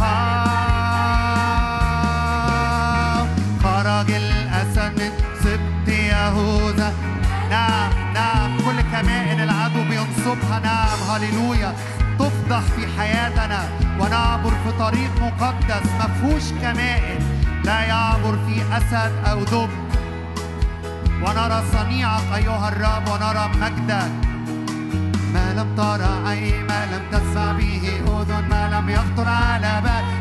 آه. 0.02 1.16
خرج 3.62 4.10
الأسد 4.10 5.12
من 5.86 5.88
يهوذا. 5.88 6.92
نعم 7.50 7.90
نعم 8.14 8.56
كل 8.58 8.80
كمائن 8.80 9.40
العدو 9.40 9.82
بينصبها 9.84 10.58
نعم 10.58 10.98
هللويا. 11.10 11.74
تفضح 12.18 12.60
في 12.60 12.86
حياتنا 12.98 13.68
ونعبر 14.00 14.50
في 14.50 14.72
طريق 14.78 15.10
مقدس. 15.20 15.86
مفهوش 16.00 16.52
كمائن. 16.62 17.18
لا 17.64 17.80
يعبر 17.80 18.38
فيه 18.46 18.76
أسد 18.76 19.12
أو 19.30 19.44
دب. 19.44 19.85
ونرى 21.22 21.62
صنيعك 21.72 22.22
أيها 22.34 22.68
الرب 22.68 23.08
ونرى 23.08 23.44
مجدك 23.62 24.10
ما 25.34 25.54
لم 25.56 25.68
ترى 25.76 26.12
عين 26.26 26.66
ما 26.66 26.86
لم 26.92 27.02
تسمع 27.12 27.52
به 27.52 27.84
أذن 28.06 28.48
ما 28.48 28.68
لم 28.74 28.90
يخطر 28.90 29.28
على 29.28 29.80
بال. 29.84 30.15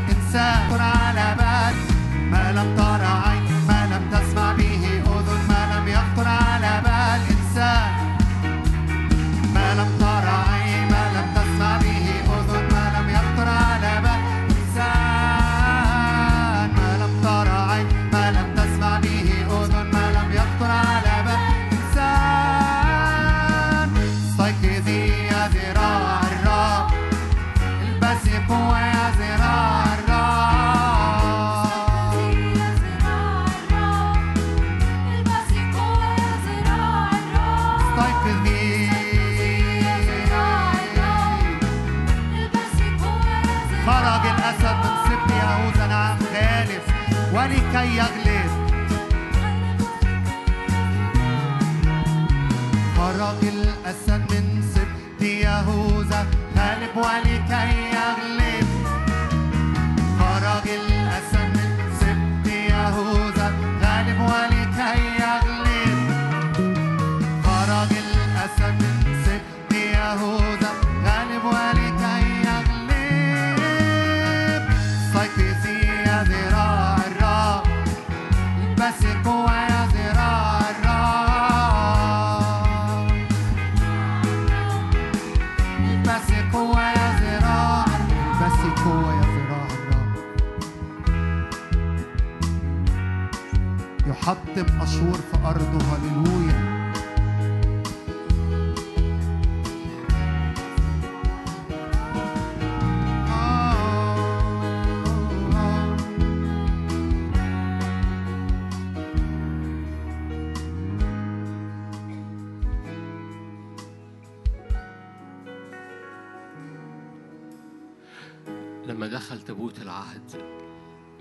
لما 118.87 119.07
دخل 119.07 119.41
تابوت 119.41 119.81
العهد 119.81 120.43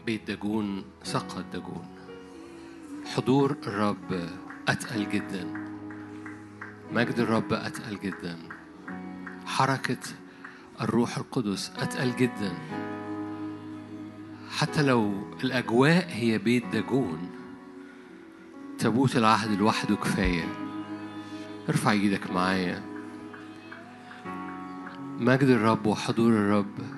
بيت 0.07 0.27
داجون 0.27 0.85
سقط 1.03 1.45
داجون. 1.53 1.89
حضور 3.05 3.57
الرب 3.67 4.29
أتقل 4.69 5.09
جدا. 5.11 5.47
مجد 6.93 7.19
الرب 7.19 7.53
أتقل 7.53 7.99
جدا. 8.01 8.39
حركة 9.47 9.99
الروح 10.81 11.17
القدس 11.17 11.73
أتقل 11.79 12.17
جدا. 12.17 12.53
حتى 14.51 14.83
لو 14.83 15.13
الأجواء 15.45 16.07
هي 16.09 16.39
بيت 16.39 16.67
داجون 16.67 17.31
تابوت 18.79 19.17
العهد 19.17 19.59
لوحده 19.59 19.97
كفاية. 19.97 20.45
ارفع 21.69 21.91
إيدك 21.91 22.31
معايا. 22.31 22.83
مجد 25.21 25.49
الرب 25.49 25.87
وحضور 25.87 26.33
الرب 26.33 26.94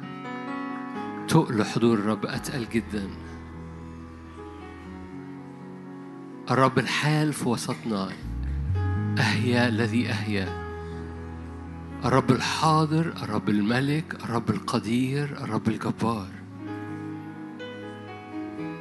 تقل 1.28 1.64
حضور 1.64 1.98
الرب 1.98 2.26
أتقل 2.26 2.66
جدا 2.72 3.08
الرب 6.50 6.78
الحال 6.78 7.32
في 7.32 7.48
وسطنا 7.48 8.08
أهيا 9.18 9.68
الذي 9.68 10.08
أهيا 10.10 10.66
الرب 12.04 12.30
الحاضر 12.30 13.06
الرب 13.22 13.48
الملك 13.48 14.24
الرب 14.24 14.50
القدير 14.50 15.24
الرب 15.24 15.68
الجبار 15.68 16.28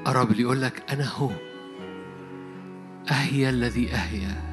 الرب 0.08 0.32
اللي 0.32 0.42
يقول 0.42 0.62
لك 0.62 0.84
أنا 0.92 1.10
هو 1.10 1.32
أهيا 3.12 3.50
الذي 3.50 3.92
أهيا 3.94 4.46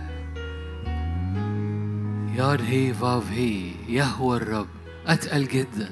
ياد 2.37 2.61
هي 2.63 2.95
فاف 2.95 3.33
هي 3.33 3.71
يهوى 3.89 4.37
الرب 4.37 4.67
أتقل 5.07 5.45
جدا 5.49 5.91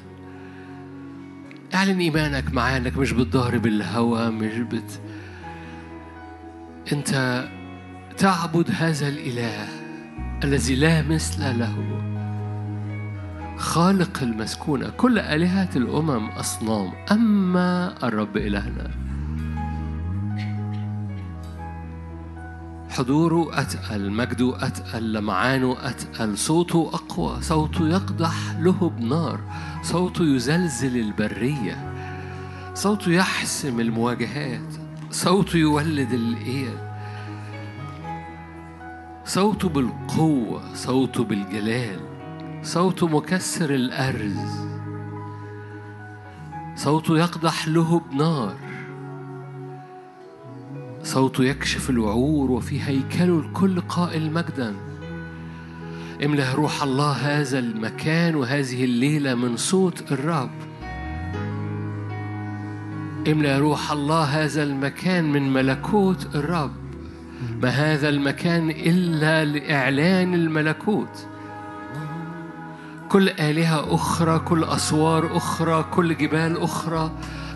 اعلن 1.81 2.01
إيمانك 2.01 2.55
معاه 2.55 2.77
إنك 2.77 2.97
مش 2.97 3.13
بتضارب 3.13 3.67
الهوى 3.67 4.31
مش 4.31 4.59
بت 4.59 5.01
أنت 6.93 7.45
تعبد 8.17 8.71
هذا 8.71 9.09
الإله 9.09 9.69
الذي 10.45 10.75
لا 10.75 11.03
مثل 11.03 11.59
له. 11.59 12.03
خالق 13.57 14.23
المسكونة 14.23 14.91
كل 14.91 15.19
آلهة 15.19 15.69
الأمم 15.77 16.29
أصنام 16.29 16.93
أما 17.13 17.95
الرب 18.03 18.37
إلهنا. 18.37 18.91
حضوره 23.01 23.61
أتقل 23.61 24.11
مجده 24.11 24.67
أتقل 24.67 25.13
لمعانه 25.13 25.77
أتقل 25.81 26.39
صوته 26.39 26.91
أقوى 26.95 27.43
صوته 27.43 27.89
يقدح 27.89 28.35
لهب 28.59 29.01
نار 29.01 29.41
صوته 29.83 30.25
يزلزل 30.25 30.97
البرية 30.97 31.93
صوته 32.75 33.13
يحسم 33.13 33.81
المواجهات 33.81 34.75
صوته 35.11 35.57
يولد 35.57 36.13
الإيل 36.13 36.79
صوته 39.25 39.69
بالقوة 39.69 40.75
صوته 40.75 41.25
بالجلال 41.25 42.01
صوته 42.63 43.07
مكسر 43.07 43.75
الأرز 43.75 44.69
صوته 46.77 47.19
يقدح 47.19 47.69
لهب 47.69 48.15
نار 48.15 48.70
صوته 51.11 51.45
يكشف 51.45 51.91
الوعور 51.91 52.51
وفي 52.51 52.83
هيكله 52.83 53.39
الكل 53.39 53.81
قائل 53.81 54.33
مجدا. 54.33 54.75
املأ 56.25 56.55
روح 56.55 56.83
الله 56.83 57.13
هذا 57.13 57.59
المكان 57.59 58.35
وهذه 58.35 58.85
الليلة 58.85 59.35
من 59.35 59.57
صوت 59.57 60.13
الرب. 60.13 60.51
املأ 63.29 63.59
روح 63.59 63.93
الله 63.93 64.25
هذا 64.25 64.63
المكان 64.63 65.33
من 65.33 65.53
ملكوت 65.53 66.35
الرب. 66.35 66.73
ما 67.63 67.69
هذا 67.69 68.09
المكان 68.09 68.71
إلا 68.71 69.45
لإعلان 69.45 70.35
الملكوت. 70.35 71.27
كل 73.09 73.29
آلهة 73.29 73.95
أخرى 73.95 74.39
كل 74.39 74.65
أسوار 74.65 75.37
أخرى 75.37 75.83
كل 75.83 76.17
جبال 76.17 76.63
أخرى 76.63 77.11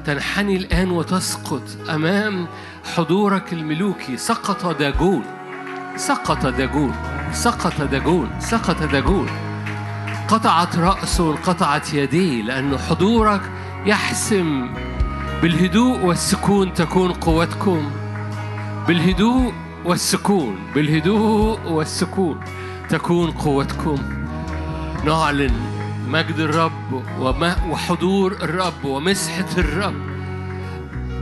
تنحني 0.04 0.56
الآن 0.56 0.90
وتسقط 0.90 1.62
أمام 1.90 2.46
حضورك 2.94 3.52
الملوكي. 3.52 4.16
سقط 4.16 4.66
داجون 4.66 5.24
سقط 5.96 6.46
داجون 6.46 6.94
سقط 7.32 7.82
داجون 7.82 8.30
سقط 8.40 8.82
داجون 8.82 9.26
قطعت 10.28 10.76
رأسه 10.76 11.30
انقطعت 11.30 11.94
يديه 11.94 12.42
لأن 12.42 12.78
حضورك 12.78 13.40
يحسم. 13.86 14.74
بالهدوء 15.42 15.98
والسكون 16.04 16.74
تكون 16.74 17.12
قوتكم. 17.12 17.90
بالهدوء 18.88 19.52
والسكون. 19.84 20.58
بالهدوء 20.74 21.60
والسكون 21.66 22.40
تكون 22.88 23.30
قوتكم. 23.30 23.96
نعلن 25.04 25.73
مجد 26.08 26.38
الرب 26.38 27.02
وحضور 27.70 28.32
الرب 28.32 28.84
ومسحة 28.84 29.48
الرب. 29.58 30.14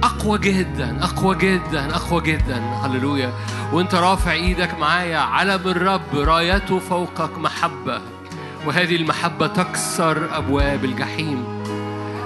أقوى 0.03 0.39
جدا 0.39 1.05
أقوى 1.05 1.37
جدا 1.37 1.97
أقوى 1.97 2.23
جدا. 2.23 2.59
هللويا. 2.59 3.33
وأنت 3.73 3.95
رافع 3.95 4.33
إيدك 4.33 4.79
معايا 4.79 5.19
علم 5.19 5.69
الرب 5.69 6.15
رايته 6.15 6.79
فوقك 6.79 7.39
محبة. 7.39 8.01
وهذه 8.67 8.97
المحبة 8.97 9.47
تكسر 9.47 10.37
أبواب 10.37 10.85
الجحيم. 10.85 11.45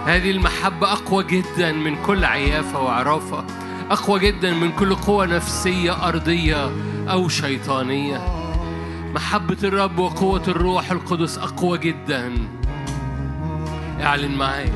هذه 0.07 0.31
المحبة 0.31 0.93
أقوى 0.93 1.25
جدا 1.25 1.73
من 1.73 1.97
كل 2.07 2.25
عيافة 2.25 2.81
وعرافة. 2.81 3.45
أقوى 3.91 4.21
جدا 4.21 4.55
من 4.55 4.73
كل 4.73 4.95
قوة 4.95 5.27
نفسية 5.27 6.09
أرضية 6.09 6.71
أو 7.11 7.29
شيطانية. 7.29 8.46
محبة 9.17 9.57
الرب 9.65 9.99
وقوة 9.99 10.43
الروح 10.49 10.91
القدس 10.91 11.39
أقوى 11.39 11.79
جدا. 11.79 12.33
اعلن 14.01 14.39
معايا 14.39 14.73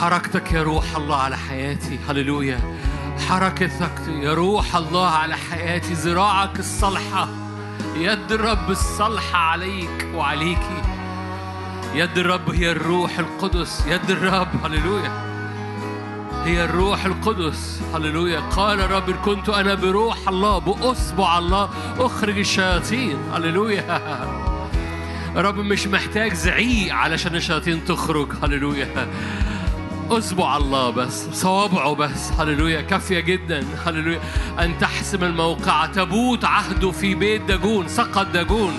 حركتك 0.00 0.52
يا 0.52 0.62
روح 0.62 0.96
الله 0.96 1.16
على 1.16 1.36
حياتي. 1.36 1.98
هللويا. 2.08 2.60
حركتك 3.28 4.08
يا 4.08 4.34
روح 4.34 4.76
الله 4.76 5.06
على 5.06 5.36
حياتي. 5.36 5.92
ذراعك 5.92 6.58
الصالحة 6.58 7.28
يد 7.96 8.32
الرب 8.32 8.70
الصالحة 8.70 9.38
عليك 9.38 10.06
وعليكي 10.14 10.82
يد 11.94 12.18
الرب 12.18 12.50
هي 12.50 12.72
الروح 12.72 13.18
القدس. 13.18 13.86
يد 13.86 14.10
الرب. 14.10 14.48
هللويا. 14.64 15.33
هي 16.44 16.64
الروح 16.64 17.04
القدس. 17.04 17.80
هللويا. 17.94 18.40
قال 18.40 18.80
إن 18.80 19.14
كنت 19.24 19.48
أنا 19.48 19.74
بروح 19.74 20.28
الله 20.28 20.58
بأصبع 20.58 21.38
الله 21.38 21.70
أخرج 21.98 22.38
الشياطين. 22.38 23.16
هللويا. 23.34 24.00
الرب 25.36 25.56
مش 25.56 25.86
محتاج 25.86 26.32
زعيق 26.32 26.94
علشان 26.94 27.36
الشياطين 27.36 27.84
تخرج. 27.84 28.28
هللويا. 28.42 29.08
أصبع 30.10 30.56
الله 30.56 30.90
بس 30.90 31.28
صوابعه 31.32 31.94
بس. 31.94 32.32
هللويا. 32.38 32.80
كافية 32.80 33.20
جدا. 33.20 33.66
هللويا. 33.86 34.20
أن 34.60 34.78
تحسم 34.78 35.24
الموقع. 35.24 35.86
تبوت 35.86 36.44
عهده 36.44 36.90
في 36.90 37.14
بيت 37.14 37.42
داجون. 37.42 37.88
سقط 37.88 38.26
داجون. 38.26 38.74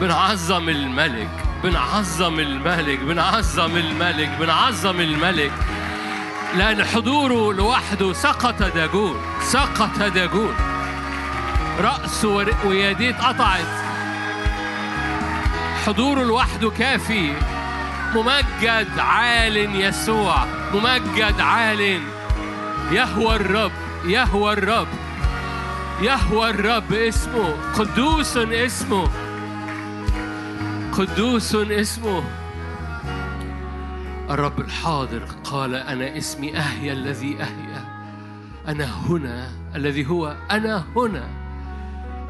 بنعظم 0.00 0.68
الملك. 0.68 1.47
بنعظم 1.62 2.40
الملك 2.40 2.98
بنعظم 2.98 3.76
الملك 3.76 4.30
بنعظم 4.40 5.00
الملك. 5.00 5.52
لأن 6.56 6.84
حضوره 6.84 7.52
لوحده 7.52 8.12
سقط 8.12 8.62
داجون 8.62 9.20
سقط 9.40 10.02
داجون 10.02 10.54
رأسه 11.80 12.28
ويديه 12.64 13.10
اتقطعت. 13.10 13.66
حضوره 15.86 16.24
لوحده 16.24 16.70
كافي. 16.70 17.32
ممجد 18.14 18.98
عال 18.98 19.80
يسوع 19.80 20.44
ممجد 20.74 21.40
عال 21.40 22.00
يهوى 22.92 23.36
الرب 23.36 23.72
يهوى 24.04 24.52
الرب 24.52 24.88
يهوى 26.02 26.50
الرب 26.50 26.92
اسمه 26.92 27.54
قدوس 27.78 28.36
اسمه. 28.36 29.08
قدوس 30.98 31.54
اسمه. 31.54 32.24
الرب 34.30 34.60
الحاضر 34.60 35.22
قال 35.44 35.74
أنا 35.74 36.18
اسمي 36.18 36.56
أهيا 36.56 36.92
الذي 36.92 37.36
أهيا 37.40 37.84
أنا 38.68 38.84
هنا 38.84 39.48
الذي 39.74 40.06
هو 40.06 40.36
أنا 40.50 40.84
هنا. 40.96 41.28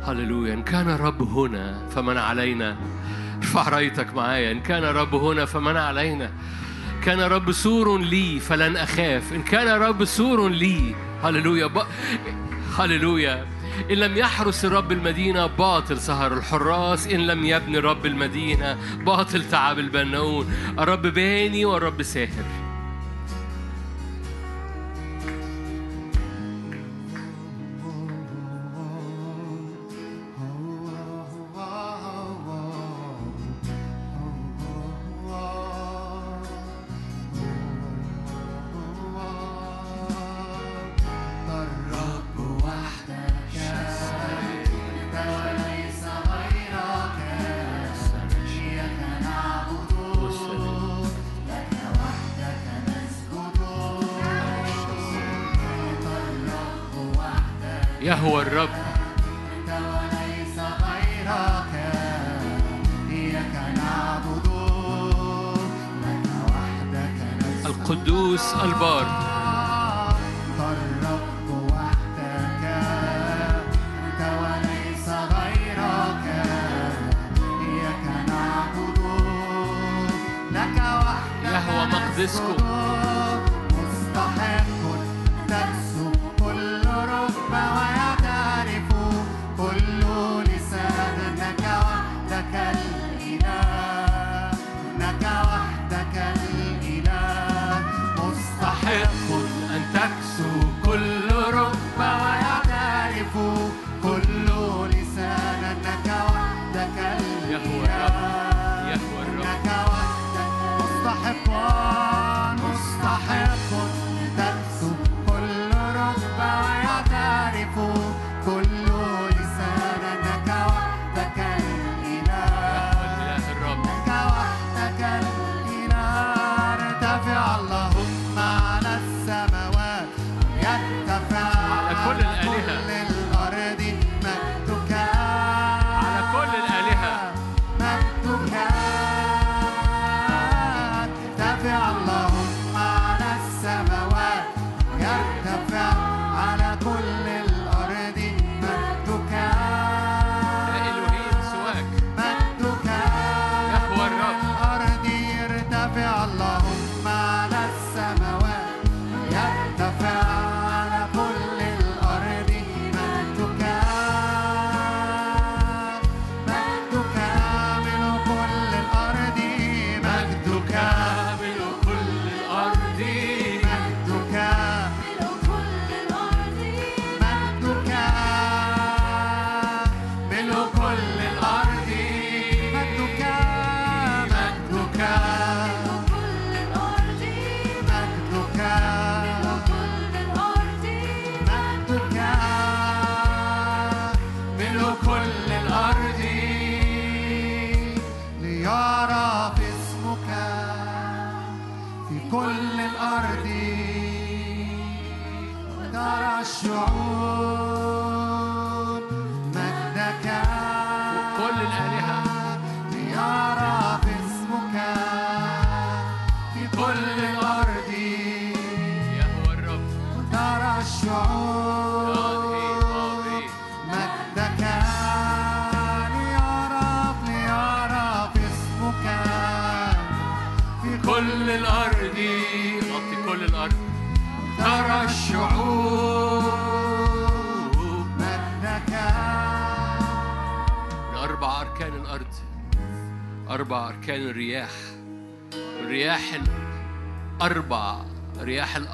هللويا. 0.04 0.54
إن 0.54 0.62
كان 0.62 0.90
الرب 0.90 1.22
هنا 1.22 1.88
فمن 1.90 2.16
علينا. 2.16 2.76
ارفع 3.38 3.68
رأيتك 3.68 4.14
معايا. 4.14 4.52
إن 4.52 4.60
كان 4.60 4.84
الرب 4.84 5.14
هنا 5.14 5.44
فمن 5.44 5.76
علينا. 5.76 6.30
كان 7.04 7.20
الرب 7.20 7.52
سور 7.52 7.98
لي 7.98 8.40
فلن 8.40 8.76
أخاف. 8.76 9.32
إن 9.32 9.42
كان 9.42 9.68
الرب 9.68 10.04
سور 10.04 10.48
لي. 10.48 10.94
هللويا. 11.22 11.66
ب... 11.66 11.78
هللويا. 12.78 13.46
إن 13.90 13.96
لم 13.96 14.16
يحرس 14.16 14.64
الرب 14.64 14.92
المدينة 14.92 15.46
باطل 15.46 15.98
سهر 16.00 16.32
الحراس 16.32 17.06
إن 17.06 17.26
لم 17.26 17.44
يبني 17.44 17.78
الرب 17.78 18.06
المدينة 18.06 18.78
باطل 19.06 19.48
تعب 19.50 19.78
البناؤون 19.78 20.54
الرب 20.78 21.02
باني 21.02 21.64
والرب 21.64 22.02
ساهر. 22.02 22.67
يهوى 58.08 58.42
الرب. 58.42 58.68
أنت 58.68 59.68
وليس 59.68 60.56
غيرك 60.58 61.72
إياك 63.10 63.54
نعبد 63.76 64.46
لك 66.02 66.26
وحدك 66.48 67.18
القدوس 67.66 68.54
البار. 68.64 69.06
فالرب 70.58 71.48
وحدك 71.72 72.64
أنت 74.04 74.20
وليس 74.40 75.08
غيرك 75.08 76.26
إياك 77.60 78.06
نعبد 78.28 79.00
لك 80.52 80.76
وحدك 80.76 81.44
يهوى 81.44 81.86
مقدسكم. 81.86 82.87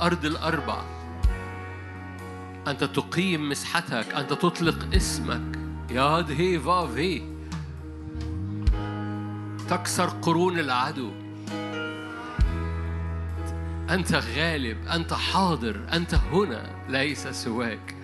الأرض 0.04 0.24
الأربع. 0.24 0.82
أنت 2.68 2.84
تقيم 2.84 3.48
مسحتك 3.48 4.14
أنت 4.14 4.32
تطلق 4.32 4.94
اسمك. 4.94 5.58
ياد 5.90 6.30
هي 6.30 6.60
فاف 6.60 6.96
هي 6.96 7.22
تكسر 9.70 10.08
قرون 10.08 10.58
العدو. 10.58 11.10
أنت 13.90 14.14
غالب 14.14 14.88
أنت 14.88 15.14
حاضر 15.14 15.80
أنت 15.92 16.14
هنا 16.14 16.70
ليس 16.88 17.28
سواك. 17.28 17.94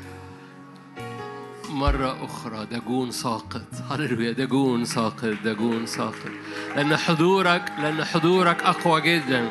مرة 1.71 2.25
أخرى 2.25 2.67
دجون 2.67 3.11
ساقط. 3.11 3.67
هللويا 3.91 4.33
دجون 4.33 4.85
ساقط 4.85 5.37
دجون 5.45 5.87
ساقط. 5.87 6.31
لأن 6.77 6.97
حضورك 6.97 7.73
لأن 7.79 8.05
حضورك 8.05 8.63
أقوى 8.63 9.01
جدا. 9.01 9.49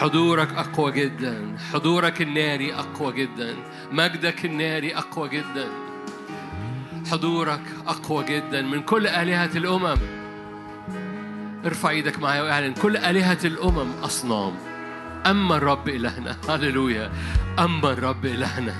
حضورك 0.00 0.48
أقوى 0.54 0.92
جدا. 0.92 1.56
حضورك 1.72 2.22
الناري 2.22 2.74
أقوى 2.74 3.12
جدا. 3.12 3.54
مجدك 3.92 4.44
الناري 4.44 4.96
أقوى 4.96 5.28
جدا. 5.28 5.68
حضورك 7.10 7.62
أقوى 7.86 8.24
جدا. 8.24 8.62
من 8.62 8.82
كل 8.82 9.06
آلهة 9.06 9.50
الأمم. 9.56 9.96
ارفع 11.66 11.90
إيدك 11.90 12.18
معايا 12.18 12.42
واعلن 12.42 12.74
كل 12.74 12.96
آلهة 12.96 13.38
الأمم 13.44 13.90
أصنام. 14.02 14.54
أما 15.26 15.56
الرب 15.56 15.88
إلهنا. 15.88 16.36
هللويا. 16.48 17.12
أما 17.58 17.92
الرب 17.92 18.26
إلهنا. 18.26 18.74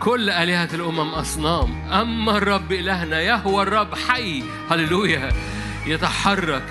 كل 0.00 0.30
آلهة 0.30 0.68
الأمم 0.74 1.08
أصنام. 1.14 1.90
أما 1.92 2.36
الرب 2.36 2.72
إلهنا. 2.72 3.20
يهوى 3.20 3.62
الرب 3.62 3.94
حي. 3.94 4.42
هللويا. 4.70 5.28
يتحرك. 5.86 6.64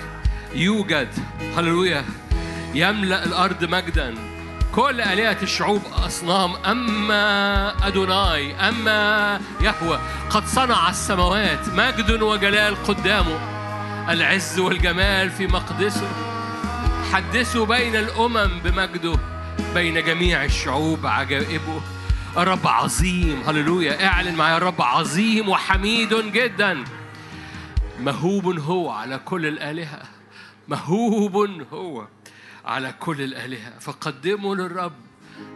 يوجد. 0.54 1.08
هللويا. 1.56 2.04
يملأ 2.74 3.24
الأرض 3.24 3.64
مجدا. 3.64 4.14
كل 4.74 5.00
آلهة 5.00 5.36
الشعوب 5.42 5.82
أصنام 6.06 6.56
أما 6.56 7.86
أدوناي 7.86 8.54
أما 8.68 9.40
يهوى. 9.60 10.00
قد 10.30 10.46
صنع 10.46 10.90
السماوات 10.90 11.68
مجد 11.68 12.22
وجلال 12.22 12.84
قدامه 12.84 13.38
العز 14.10 14.58
والجمال 14.58 15.30
في 15.30 15.46
مقدسه. 15.46 16.08
حدثوا 17.12 17.66
بين 17.66 17.96
الأمم 17.96 18.60
بمجده. 18.64 19.18
بين 19.74 20.04
جميع 20.04 20.44
الشعوب 20.44 21.06
عجائبه. 21.06 21.80
الرب 22.36 22.66
عظيم 22.66 23.42
هللويا. 23.46 24.06
اعلن 24.06 24.34
معايا 24.34 24.56
الرب 24.56 24.82
عظيم 24.82 25.48
وحميد 25.48 26.14
جدا. 26.32 26.84
مهوب 28.00 28.58
هو 28.58 28.90
على 28.90 29.18
كل 29.18 29.46
الآلهة. 29.46 30.02
مهوب 30.68 31.50
هو. 31.72 32.06
على 32.64 32.94
كل 33.00 33.22
الآلهة. 33.22 33.78
فقدموا 33.78 34.54
للرب 34.54 34.92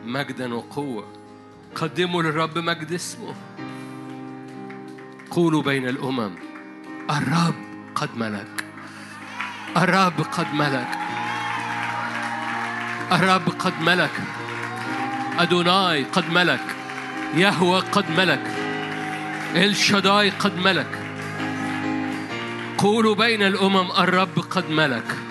مجدا 0.05 0.55
وقوة. 0.55 1.13
قدموا 1.75 2.23
للرب 2.23 2.59
مجد 2.59 2.93
اسمه. 2.93 3.35
قولوا 5.31 5.63
بين 5.63 5.89
الأمم 5.89 6.31
الرب 7.11 7.55
قد 7.95 8.17
ملك. 8.17 8.65
الرب 9.77 10.21
قد 10.21 10.55
ملك. 10.55 10.99
الرب 13.13 13.49
قد 13.59 13.81
ملك. 13.81 14.21
أدوناي 15.39 16.05
قد 16.05 16.31
ملك. 16.31 16.65
يهوى 17.35 17.81
قد 17.81 18.11
ملك. 18.11 18.43
الشداي 19.57 20.31
قد 20.31 20.57
ملك. 20.57 21.01
قولوا 22.79 23.15
بين 23.15 23.43
الأمم 23.43 23.91
الرب 23.91 24.39
قد 24.39 24.71
ملك. 24.71 25.24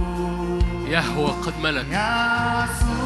يهوى 0.88 1.30
قد 1.30 1.54
ملك. 1.62 1.86
يسوع 1.86 3.05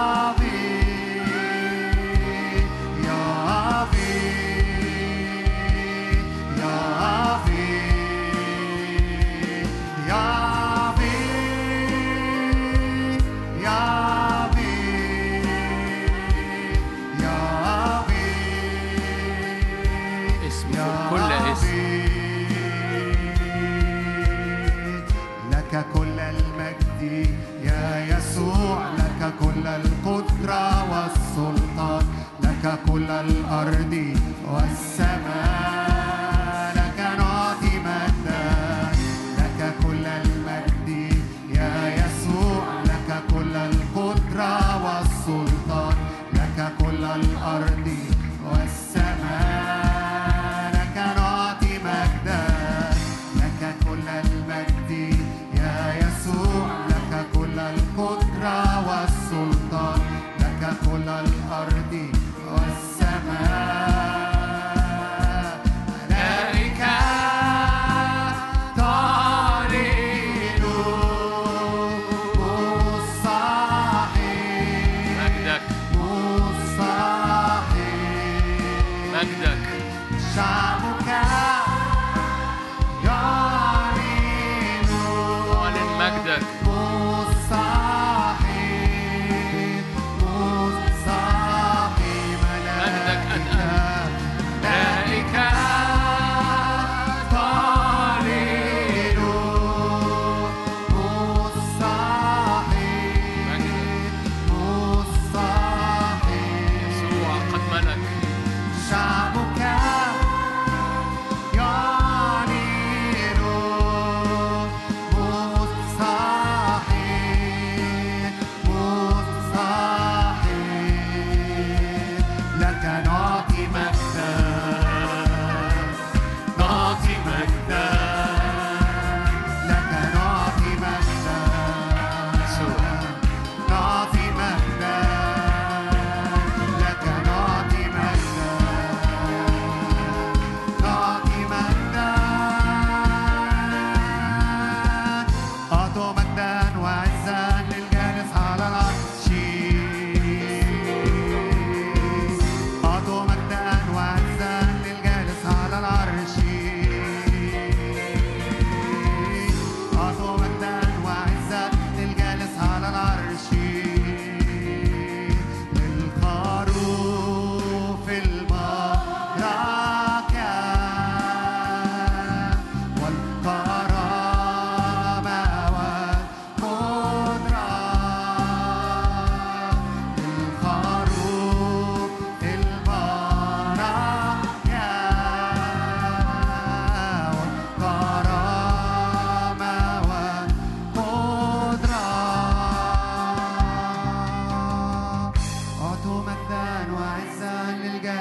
that. 86.39 86.70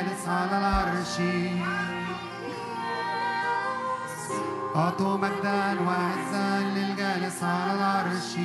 للجالس 0.00 0.28
على 0.28 0.58
العرش 0.58 1.20
أعطوا 4.76 5.16
مجدا 5.16 5.80
وعزا 5.80 6.60
للجالس 6.74 7.42
على 7.42 7.72
العرش 7.74 8.36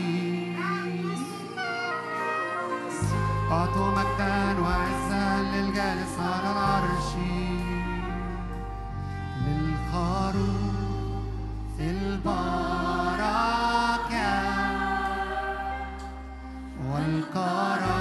أعطوا 3.51 3.91
مجدا 3.91 4.59
وعزا 4.59 5.41
للجالس 5.53 6.19
على 6.19 6.51
العرش 6.51 7.09
للخروف 9.47 10.75
البركة 11.79 13.45
والكرامة 16.91 17.94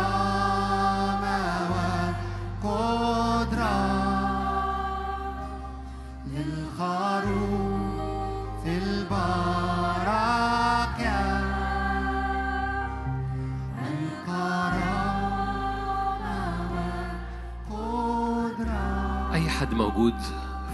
موجود 19.74 20.18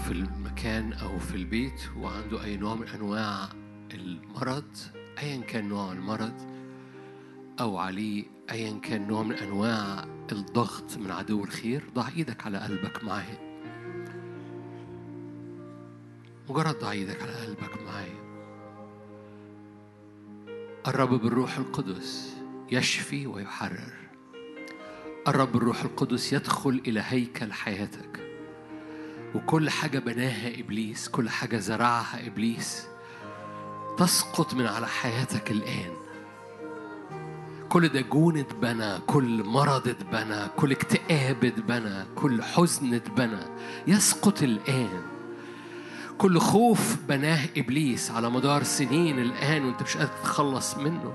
في 0.05 0.11
المكان 0.11 0.93
أو 0.93 1.19
في 1.19 1.35
البيت 1.35 1.81
وعنده 1.97 2.43
أي 2.43 2.57
نوع 2.57 2.75
من 2.75 2.87
أنواع 2.87 3.49
المرض 3.93 4.77
أيا 5.19 5.41
كان 5.41 5.69
نوع 5.69 5.91
المرض 5.91 6.33
أو 7.59 7.77
عليه 7.77 8.25
أيا 8.51 8.79
كان 8.79 9.07
نوع 9.07 9.23
من 9.23 9.35
أنواع 9.35 10.05
الضغط 10.31 10.97
من 10.97 11.11
عدو 11.11 11.43
الخير 11.43 11.83
ضع 11.95 12.07
إيدك 12.07 12.45
على 12.45 12.57
قلبك 12.57 13.03
معايا. 13.03 13.37
مجرد 16.49 16.79
ضع 16.79 16.91
إيدك 16.91 17.21
على 17.21 17.33
قلبك 17.33 17.81
معايا. 17.85 18.21
الرب 20.87 21.09
بالروح 21.09 21.57
القدس 21.57 22.37
يشفي 22.71 23.27
ويحرر. 23.27 23.93
الرب 25.27 25.55
الروح 25.55 25.83
القدس 25.83 26.33
يدخل 26.33 26.81
إلى 26.87 27.03
هيكل 27.05 27.53
حياتك. 27.53 28.20
وكل 29.35 29.69
حاجة 29.69 29.99
بناها 29.99 30.59
إبليس 30.59 31.09
كل 31.09 31.29
حاجة 31.29 31.57
زرعها 31.57 32.27
إبليس. 32.27 32.87
تسقط 33.97 34.53
من 34.53 34.65
على 34.67 34.87
حياتك 34.87 35.51
الآن. 35.51 35.91
كل 37.69 37.87
دجون 37.87 38.37
اتبنى 38.37 38.97
كل 39.07 39.43
مرض 39.43 39.87
اتبنى 39.87 40.47
كل 40.57 40.71
اكتئاب 40.71 41.45
اتبنى 41.45 42.05
كل 42.15 42.43
حزن 42.43 42.93
اتبنى. 42.93 43.43
يسقط 43.87 44.43
الآن. 44.43 45.01
كل 46.17 46.39
خوف 46.39 46.97
بناه 47.09 47.49
إبليس 47.57 48.11
على 48.11 48.29
مدار 48.29 48.63
سنين 48.63 49.19
الآن 49.19 49.65
وأنت 49.65 49.83
مش 49.83 49.97
قادر 49.97 50.11
تتخلص 50.21 50.77
منه. 50.77 51.13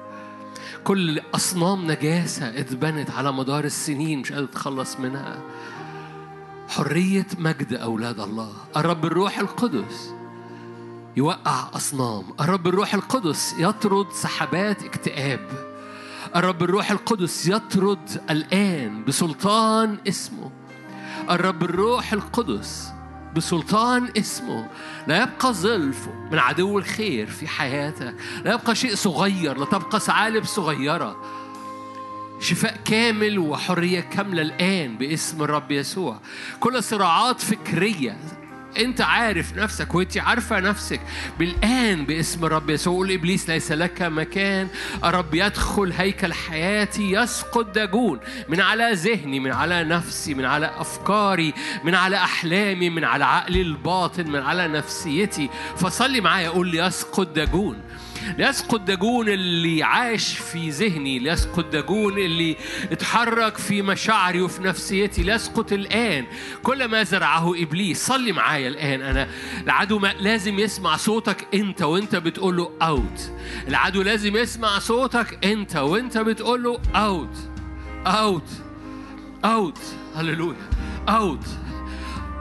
كل 0.84 1.20
أصنام 1.34 1.90
نجاسة 1.90 2.60
اتبنت 2.60 3.10
على 3.10 3.32
مدار 3.32 3.64
السنين 3.64 4.18
مش 4.18 4.32
قادر 4.32 4.46
تتخلص 4.46 5.00
منها. 5.00 5.40
حرية 6.68 7.26
مجد 7.38 7.72
أولاد 7.74 8.20
الله. 8.20 8.52
الرب 8.76 9.04
الروح 9.04 9.38
القدس 9.38 10.14
يوقع 11.16 11.68
أصنام. 11.74 12.24
الرب 12.40 12.66
الروح 12.66 12.94
القدس 12.94 13.54
يطرد 13.58 14.12
سحبات 14.12 14.82
اكتئاب. 14.82 15.48
الرب 16.36 16.62
الروح 16.62 16.90
القدس 16.90 17.46
يطرد 17.46 18.22
الآن 18.30 19.04
بسلطان 19.04 19.98
اسمه. 20.08 20.50
الرب 21.30 21.62
الروح 21.62 22.12
القدس 22.12 22.88
بسلطان 23.36 24.08
اسمه. 24.18 24.68
لا 25.06 25.22
يبقى 25.22 25.54
ظلف 25.54 26.08
من 26.32 26.38
عدو 26.38 26.78
الخير 26.78 27.26
في 27.26 27.48
حياتك. 27.48 28.14
لا 28.44 28.54
يبقى 28.54 28.74
شيء 28.74 28.94
صغير. 28.94 29.58
لا 29.58 29.64
تبقى 29.64 30.00
ثعالب 30.00 30.44
صغيرة. 30.44 31.16
شفاء 32.40 32.76
كامل 32.84 33.38
وحرية 33.38 34.00
كاملة 34.00 34.42
الآن 34.42 34.96
باسم 34.96 35.42
الرب 35.42 35.72
يسوع. 35.72 36.20
كل 36.60 36.82
صراعات 36.82 37.40
فكرية. 37.40 38.16
أنت 38.78 39.00
عارف 39.00 39.56
نفسك 39.56 39.94
وأنت 39.94 40.18
عارفة 40.18 40.60
نفسك. 40.60 41.00
بالآن 41.38 42.06
باسم 42.06 42.44
الرب 42.44 42.70
يسوع. 42.70 42.94
قول 42.94 43.12
إبليس 43.12 43.50
ليس 43.50 43.72
لك 43.72 44.02
مكان. 44.02 44.68
الرب 45.04 45.34
يدخل 45.34 45.92
هيكل 45.92 46.32
حياتي 46.32 47.12
يسقط 47.12 47.74
داجون 47.74 48.20
من 48.48 48.60
على 48.60 48.92
ذهني 48.92 49.40
من 49.40 49.52
على 49.52 49.84
نفسي 49.84 50.34
من 50.34 50.44
على 50.44 50.66
أفكاري 50.66 51.54
من 51.84 51.94
على 51.94 52.16
أحلامي 52.16 52.90
من 52.90 53.04
على 53.04 53.24
عقلي 53.24 53.62
الباطن 53.62 54.30
من 54.30 54.42
على 54.42 54.68
نفسيتي. 54.68 55.50
فصلي 55.76 56.20
معايا 56.20 56.48
قول 56.48 56.68
لي 56.68 56.78
يسقط 56.78 57.28
داجون 57.28 57.80
ليسقط 58.38 58.80
داجون 58.80 59.28
اللي 59.28 59.82
عاش 59.82 60.38
في 60.38 60.70
ذهني 60.70 61.18
ليسقط 61.18 61.64
داجون 61.72 62.18
اللي 62.18 62.56
اتحرك 62.92 63.56
في 63.56 63.82
مشاعري 63.82 64.42
وفي 64.42 64.62
نفسيتي 64.62 65.22
ليسقط 65.22 65.72
الآن. 65.72 66.24
كل 66.62 66.84
ما 66.84 67.02
زرعه 67.02 67.62
إبليس 67.62 68.06
صلي 68.06 68.32
معايا 68.32 68.68
الآن 68.68 69.02
أنا. 69.02 69.28
العدو 69.64 69.98
لازم 70.20 70.58
يسمع 70.58 70.96
صوتك 70.96 71.46
أنت 71.54 71.82
وأنت 71.82 72.16
بتقول 72.16 72.56
له 72.56 72.70
أوت 72.82 73.30
العدو 73.68 74.02
لازم 74.02 74.36
يسمع 74.36 74.78
صوتك 74.78 75.44
أنت 75.46 75.76
وأنت 75.76 76.18
بتقول 76.18 76.62
له 76.62 76.78
أوت 76.94 77.36
أوت 78.06 78.48
أوت 79.44 79.78
هللويا 80.14 80.56
أوت 81.08 81.46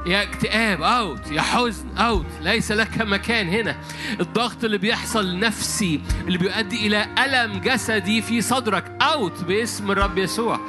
يا 0.06 0.24
اكتئاب 0.24 0.82
أوت. 0.82 1.32
يا 1.32 1.42
حزن 1.42 1.98
أوت. 1.98 2.26
ليس 2.42 2.72
لك 2.72 3.02
مكان 3.02 3.50
هنا. 3.50 3.76
الضغط 4.20 4.64
اللي 4.64 4.78
بيحصل 4.78 5.40
نفسي 5.40 6.02
اللي 6.28 6.38
بيؤدي 6.38 6.88
إلى 6.88 7.08
ألم 7.26 7.60
جسدي 7.60 8.22
في 8.22 8.42
صدرك. 8.42 8.98
أوت 9.02 9.44
باسم 9.44 9.92
الرب 9.92 10.18
يسوع. 10.18 10.60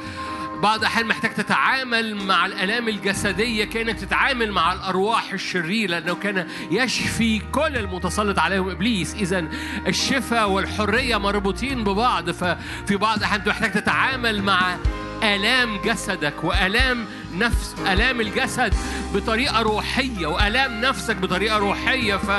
بعض 0.63 0.79
الأحيان 0.79 1.07
محتاج 1.07 1.33
تتعامل 1.33 2.15
مع 2.15 2.45
الآلام 2.45 2.87
الجسدية 2.87 3.65
كأنك 3.65 3.99
تتعامل 3.99 4.51
مع 4.51 4.73
الأرواح 4.73 5.33
الشريرة 5.33 5.99
لأنه 5.99 6.15
كان 6.15 6.47
يشفي 6.71 7.39
كل 7.39 7.77
المتسلط 7.77 8.39
عليهم. 8.39 8.69
إبليس 8.69 9.13
إذا 9.15 9.45
الشفاء 9.87 10.49
والحرية 10.49 11.17
مربوطين 11.17 11.83
ببعض. 11.83 12.31
ففي 12.31 12.95
بعض 12.95 13.17
الأحيان 13.17 13.41
محتاج 13.47 13.71
تتعامل 13.71 14.41
مع 14.43 14.77
آلام 15.23 15.77
جسدك 15.77 16.43
وآلام 16.43 17.05
نفس 17.33 17.75
آلام 17.87 18.21
الجسد 18.21 18.73
بطريقة 19.13 19.61
روحية 19.61 20.27
وآلام 20.27 20.81
نفسك 20.81 21.15
بطريقة 21.15 21.57
روحية 21.57 22.15
ف 22.15 22.31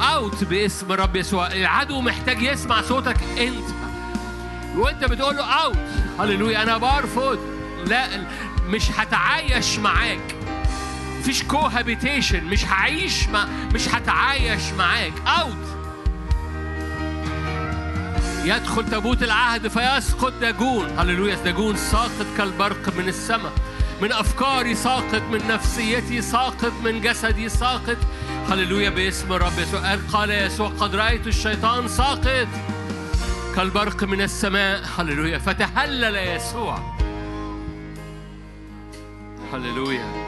out 0.00 0.44
باسم 0.44 0.92
الرب 0.92 1.16
يسوع. 1.16 1.46
العدو 1.52 2.00
محتاج 2.00 2.42
يسمع 2.42 2.82
صوتك 2.82 3.16
انت. 3.38 3.64
وانت 4.76 5.04
بتقول 5.04 5.36
له 5.36 5.44
out 5.44 5.76
هللويا. 6.20 6.62
أنا 6.62 6.78
برفض. 6.78 7.38
لا 7.86 8.06
مش 8.66 8.90
هتعايش 8.90 9.78
معاك. 9.78 10.34
مفيش 11.18 11.42
cohabitation 11.42 12.44
مش 12.44 12.64
هعيش 12.64 13.28
مع 13.28 13.46
مش 13.74 13.88
هتعايش 13.88 14.62
معاك. 14.78 15.12
out 15.26 15.83
يدخل 18.44 18.90
تابوت 18.90 19.22
العهد 19.22 19.68
فيسقط 19.68 20.32
داجون. 20.40 20.98
هللويا 20.98 21.34
داجون 21.34 21.76
ساقط 21.76 22.26
كالبرق 22.36 22.96
من 22.96 23.08
السماء 23.08 23.52
من 24.02 24.12
أفكاري 24.12 24.74
ساقط 24.74 25.22
من 25.32 25.48
نفسيتي 25.48 26.22
ساقط 26.22 26.72
من 26.84 27.00
جسدي 27.00 27.48
ساقط. 27.48 27.96
هللويا 28.48 28.90
باسم 28.90 29.32
الرب 29.32 29.58
يسوع. 29.58 29.94
قال 30.12 30.30
يسوع 30.30 30.68
قد 30.68 30.94
رأيت 30.94 31.26
الشيطان 31.26 31.88
ساقط 31.88 32.48
كالبرق 33.56 34.04
من 34.04 34.20
السماء. 34.20 34.82
هللويا 34.98 35.38
فتهلل 35.38 36.16
يسوع. 36.16 36.78
هللويا. 39.52 40.23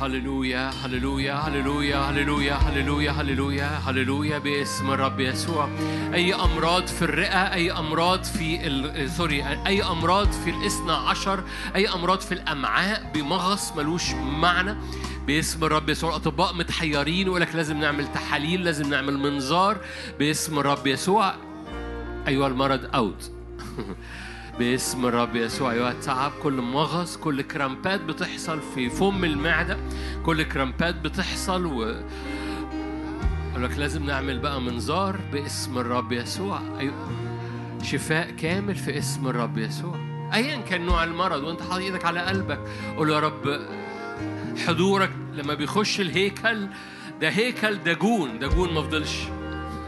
هللويا 0.00 0.70
هللويا 0.70 1.34
هللويا 1.34 1.96
هللويا 1.96 2.54
هللويا 2.54 3.10
هللويا 3.10 3.66
هللويا 3.66 4.38
باسم 4.38 4.90
الرب 4.90 5.20
يسوع. 5.20 5.68
أي 6.14 6.34
أمراض 6.34 6.86
في 6.86 7.02
الرئة 7.02 7.52
أي 7.54 7.72
أمراض 7.72 8.24
في. 8.24 9.08
سوري 9.16 9.44
أي 9.66 9.82
أمراض 9.82 10.32
في 10.32 10.50
الاثنى 10.50 10.92
عشر 10.92 11.44
أي 11.74 11.88
أمراض 11.88 12.20
في 12.20 12.32
الأمعاء 12.32 13.10
بمغص 13.14 13.72
ملوش 13.76 14.10
معنى. 14.14 14.76
باسم 15.26 15.64
الرب 15.64 15.88
يسوع. 15.88 16.10
الاطباء 16.10 16.54
متحيرين 16.54 17.28
ويقول 17.28 17.40
لك 17.40 17.54
لازم 17.54 17.80
نعمل 17.80 18.12
تحاليل 18.12 18.64
لازم 18.64 18.90
نعمل 18.90 19.18
منظار. 19.18 19.76
باسم 20.18 20.58
الرب 20.58 20.86
يسوع. 20.86 21.34
أيها 22.28 22.46
المرض 22.46 22.94
اوت 22.94 23.30
باسم 24.60 25.06
الرب 25.06 25.36
يسوع. 25.36 25.72
أيها 25.72 25.90
التعب 25.90 26.32
كل 26.42 26.52
مغص 26.52 27.16
كل 27.16 27.42
كرامبات 27.42 28.00
بتحصل 28.00 28.60
في 28.74 28.90
فم 28.90 29.24
المعدة. 29.24 29.78
كل 30.22 30.42
كرامبات 30.42 30.94
بتحصل 30.94 31.66
و 31.66 31.94
لك 33.56 33.78
لازم 33.78 34.04
نعمل 34.06 34.38
بقى 34.38 34.60
منظار 34.60 35.16
باسم 35.32 35.78
الرب 35.78 36.12
يسوع. 36.12 36.60
أيوة. 36.78 37.08
شفاء 37.82 38.30
كامل 38.30 38.74
في 38.74 38.98
اسم 38.98 39.26
الرب 39.28 39.58
يسوع. 39.58 39.96
ايا 40.34 40.56
كان 40.60 40.86
نوع 40.86 41.04
المرض 41.04 41.42
وأنت 41.42 41.60
حاطط 41.60 41.74
إيدك 41.74 42.04
على 42.04 42.20
قلبك 42.20 42.60
قول 42.96 43.10
يا 43.10 43.20
رب 43.20 43.60
حضورك 44.66 45.10
لما 45.34 45.54
بيخش 45.54 46.00
الهيكل 46.00 46.66
ده 47.20 47.28
هيكل 47.28 47.74
داجون 47.76 48.38
داجون 48.38 48.74
ما 48.74 48.82
فضلش. 48.82 49.18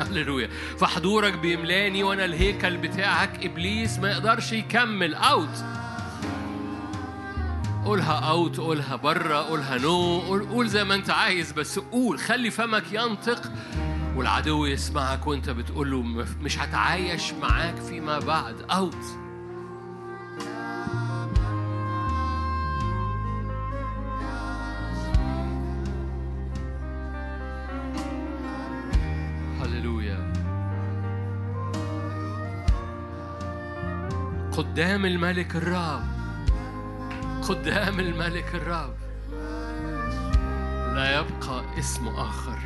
هللويا. 0.02 0.48
فحضورك 0.78 1.32
بيملاني 1.32 2.02
وأنا 2.02 2.24
الهيكل 2.24 2.76
بتاعك. 2.76 3.44
إبليس 3.44 3.98
ما 3.98 4.10
يقدرش 4.10 4.52
يكمل. 4.52 5.14
out 5.14 5.64
قولها 7.84 8.12
out 8.12 8.56
قولها 8.56 8.96
بره 8.96 9.34
قولها 9.34 9.78
no 9.78 10.18
قول, 10.20 10.48
قول 10.48 10.68
زي 10.68 10.84
ما 10.84 10.94
انت 10.94 11.10
عايز 11.10 11.52
بس 11.52 11.78
قول. 11.78 12.18
خلي 12.18 12.50
فمك 12.50 12.84
ينطق 12.92 13.42
والعدو 14.16 14.66
يسمعك 14.66 15.26
وانت 15.26 15.50
بتقول 15.50 15.90
له 15.90 16.02
مش 16.42 16.58
هتعايش 16.58 17.32
معاك 17.32 17.76
فيما 17.76 18.18
بعد. 18.18 18.56
اوت 18.70 19.21
قدام 34.62 35.06
الملك 35.06 35.56
الرب 35.56 36.04
قدام 37.48 38.00
الملك 38.00 38.54
الرب 38.54 38.94
لا 40.94 41.18
يبقى 41.20 41.78
اسم 41.78 42.08
آخر. 42.08 42.58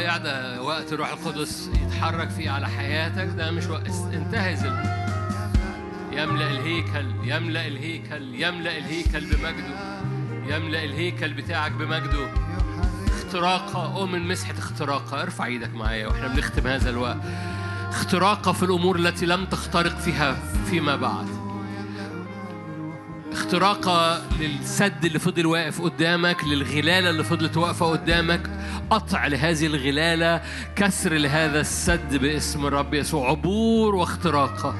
ضايع 0.00 0.16
ده 0.16 0.62
وقت 0.62 0.92
روح 0.92 1.12
القدس 1.12 1.70
يتحرك 1.82 2.30
فيه 2.30 2.50
على 2.50 2.68
حياتك 2.68 3.28
ده 3.36 3.50
مش 3.50 3.66
وقت. 3.66 3.90
انتهز 4.12 4.64
يملأ 6.12 6.50
الهيكل 6.50 7.06
يملأ 7.24 7.66
الهيكل 7.66 8.34
يملأ 8.34 8.78
الهيكل 8.78 9.20
بمجده 9.20 10.00
يملأ 10.46 10.84
الهيكل 10.84 11.34
بتاعك 11.34 11.72
بمجده. 11.72 12.28
اختراقة 13.06 13.96
أؤمن 13.96 14.28
مسحة 14.28 14.54
اختراقة. 14.58 15.22
ارفع 15.22 15.46
إيدك 15.46 15.74
معايا 15.74 16.06
وإحنا 16.06 16.28
بنختم 16.28 16.66
هذا 16.66 16.90
الوقت. 16.90 17.20
اختراقة 17.90 18.52
في 18.52 18.62
الأمور 18.62 18.96
التي 18.96 19.26
لم 19.26 19.44
تخترق 19.44 19.98
فيها 19.98 20.36
فيما 20.70 20.96
بعد. 20.96 21.26
اختراقة 23.32 24.22
للسد 24.40 25.04
اللي 25.04 25.18
فضل 25.18 25.46
واقف 25.46 25.80
قدامك 25.80 26.44
للغلالة 26.44 27.10
اللي 27.10 27.24
فضلت 27.24 27.56
واقفة 27.56 27.86
قدامك. 27.86 28.59
قطع 28.90 29.26
لهذه 29.26 29.66
الغلالة 29.66 30.42
كسر 30.76 31.12
لهذا 31.12 31.60
السد 31.60 32.16
باسم 32.16 32.66
الرب 32.66 32.94
يسوع 32.94 33.28
عبور 33.28 33.94
واختراقة 33.94 34.74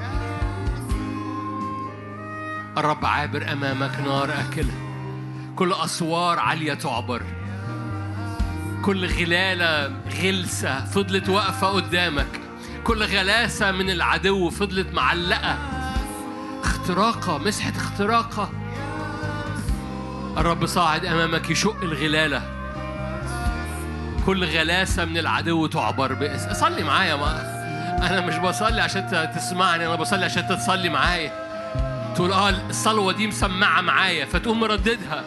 الرب 2.77 3.05
عابر 3.05 3.51
أمامك 3.51 3.99
نار 3.99 4.33
أكلة 4.33 4.73
كل 5.55 5.73
أسوار 5.73 6.39
عالية 6.39 6.73
تعبر. 6.73 7.21
كل 8.81 9.05
غلالة 9.05 9.95
غلسة 10.23 10.85
فضلت 10.85 11.29
واقفة 11.29 11.67
قدامك. 11.67 12.39
كل 12.83 13.03
غلاسة 13.03 13.71
من 13.71 13.89
العدو 13.89 14.49
فضلت 14.49 14.93
معلقة. 14.93 15.57
اختراقة 16.63 17.37
مسحة 17.37 17.73
اختراقة 17.77 18.49
الرب 20.37 20.65
صاعد 20.65 21.05
أمامك 21.05 21.49
يشق 21.49 21.81
الغلالة. 21.83 22.60
كل 24.25 24.45
غلاسة 24.45 25.05
من 25.05 25.17
العدو 25.17 25.67
تعبر 25.67 26.13
باسم. 26.13 26.53
صلي 26.53 26.83
معايا 26.83 27.15
ما 27.15 27.61
أنا 28.09 28.21
مش 28.21 28.35
بصلي 28.37 28.81
عشان 28.81 29.31
تسمعني 29.35 29.87
أنا 29.87 29.95
بصلي 29.95 30.25
عشان 30.25 30.47
تصلي 30.47 30.89
معايا. 30.89 31.31
تقول 32.15 32.33
آه 32.33 32.49
الصلوة 32.49 33.13
دي 33.13 33.27
مسمعة 33.27 33.81
معايا 33.81 34.25
فتقوم 34.25 34.59
مرددها 34.59 35.23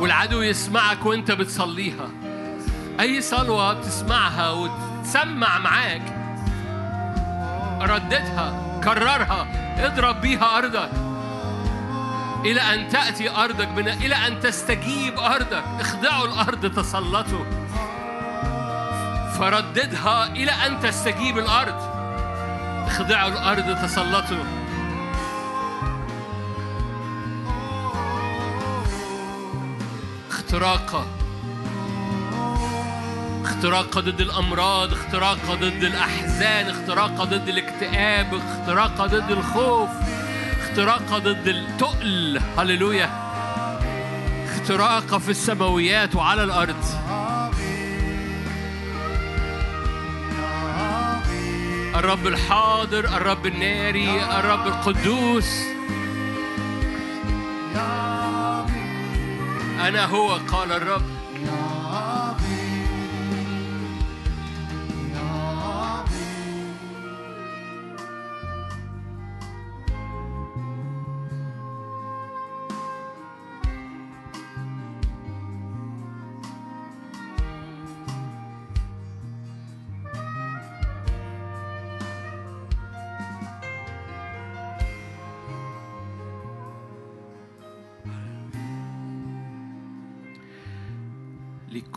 والعدو 0.00 0.42
يسمعك 0.42 1.06
وأنت 1.06 1.30
بتصليها. 1.30 2.08
أي 3.00 3.20
صلوة 3.20 3.72
بتسمعها 3.72 4.50
وتسمع 4.50 5.58
معاك 5.58 6.02
رددها 7.80 8.80
كررها 8.84 9.46
اضرب 9.78 10.20
بيها 10.20 10.58
أرضك. 10.58 10.90
إلى 12.44 12.60
أن 12.60 12.88
تأتي 12.88 13.30
أرضك 13.30 13.68
بنا 13.68 13.92
إلى 13.92 14.14
أن 14.14 14.40
تستجيب 14.40 15.18
أرضك. 15.18 15.64
اخضعوا 15.80 16.26
الأرض 16.26 16.74
تسلطوا. 16.74 17.44
فرددها 19.38 20.26
إلى 20.26 20.50
أن 20.50 20.80
تستجيب 20.80 21.38
الأرض. 21.38 21.98
اخضعوا 22.86 23.32
الأرض 23.32 23.82
تسلطوا. 23.82 24.44
اختراقة 30.30 31.06
اختراقة 33.44 34.00
ضد 34.00 34.20
الأمراض 34.20 34.92
اختراقة 34.92 35.54
ضد 35.54 35.84
الأحزان 35.84 36.70
اختراقة 36.70 37.24
ضد 37.24 37.48
الاكتئاب 37.48 38.34
اختراقة 38.34 39.06
ضد 39.06 39.30
الخوف 39.30 39.88
اختراقة 40.60 41.18
ضد 41.18 41.48
التقل. 41.48 42.40
هللويا. 42.58 43.10
اختراقة 44.44 45.18
في 45.18 45.30
السماويات 45.30 46.16
وعلى 46.16 46.44
الأرض. 46.44 47.07
الرب 51.98 52.26
الحاضر 52.26 53.04
الرب 53.04 53.46
الناري 53.46 54.22
الرب 54.22 54.66
القدوس. 54.66 55.62
أنا 59.80 60.04
هو 60.04 60.38
قال 60.52 60.72
الرب. 60.72 61.17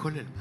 لكل 0.01 0.09
المجد 0.09 0.25
يا 0.37 0.40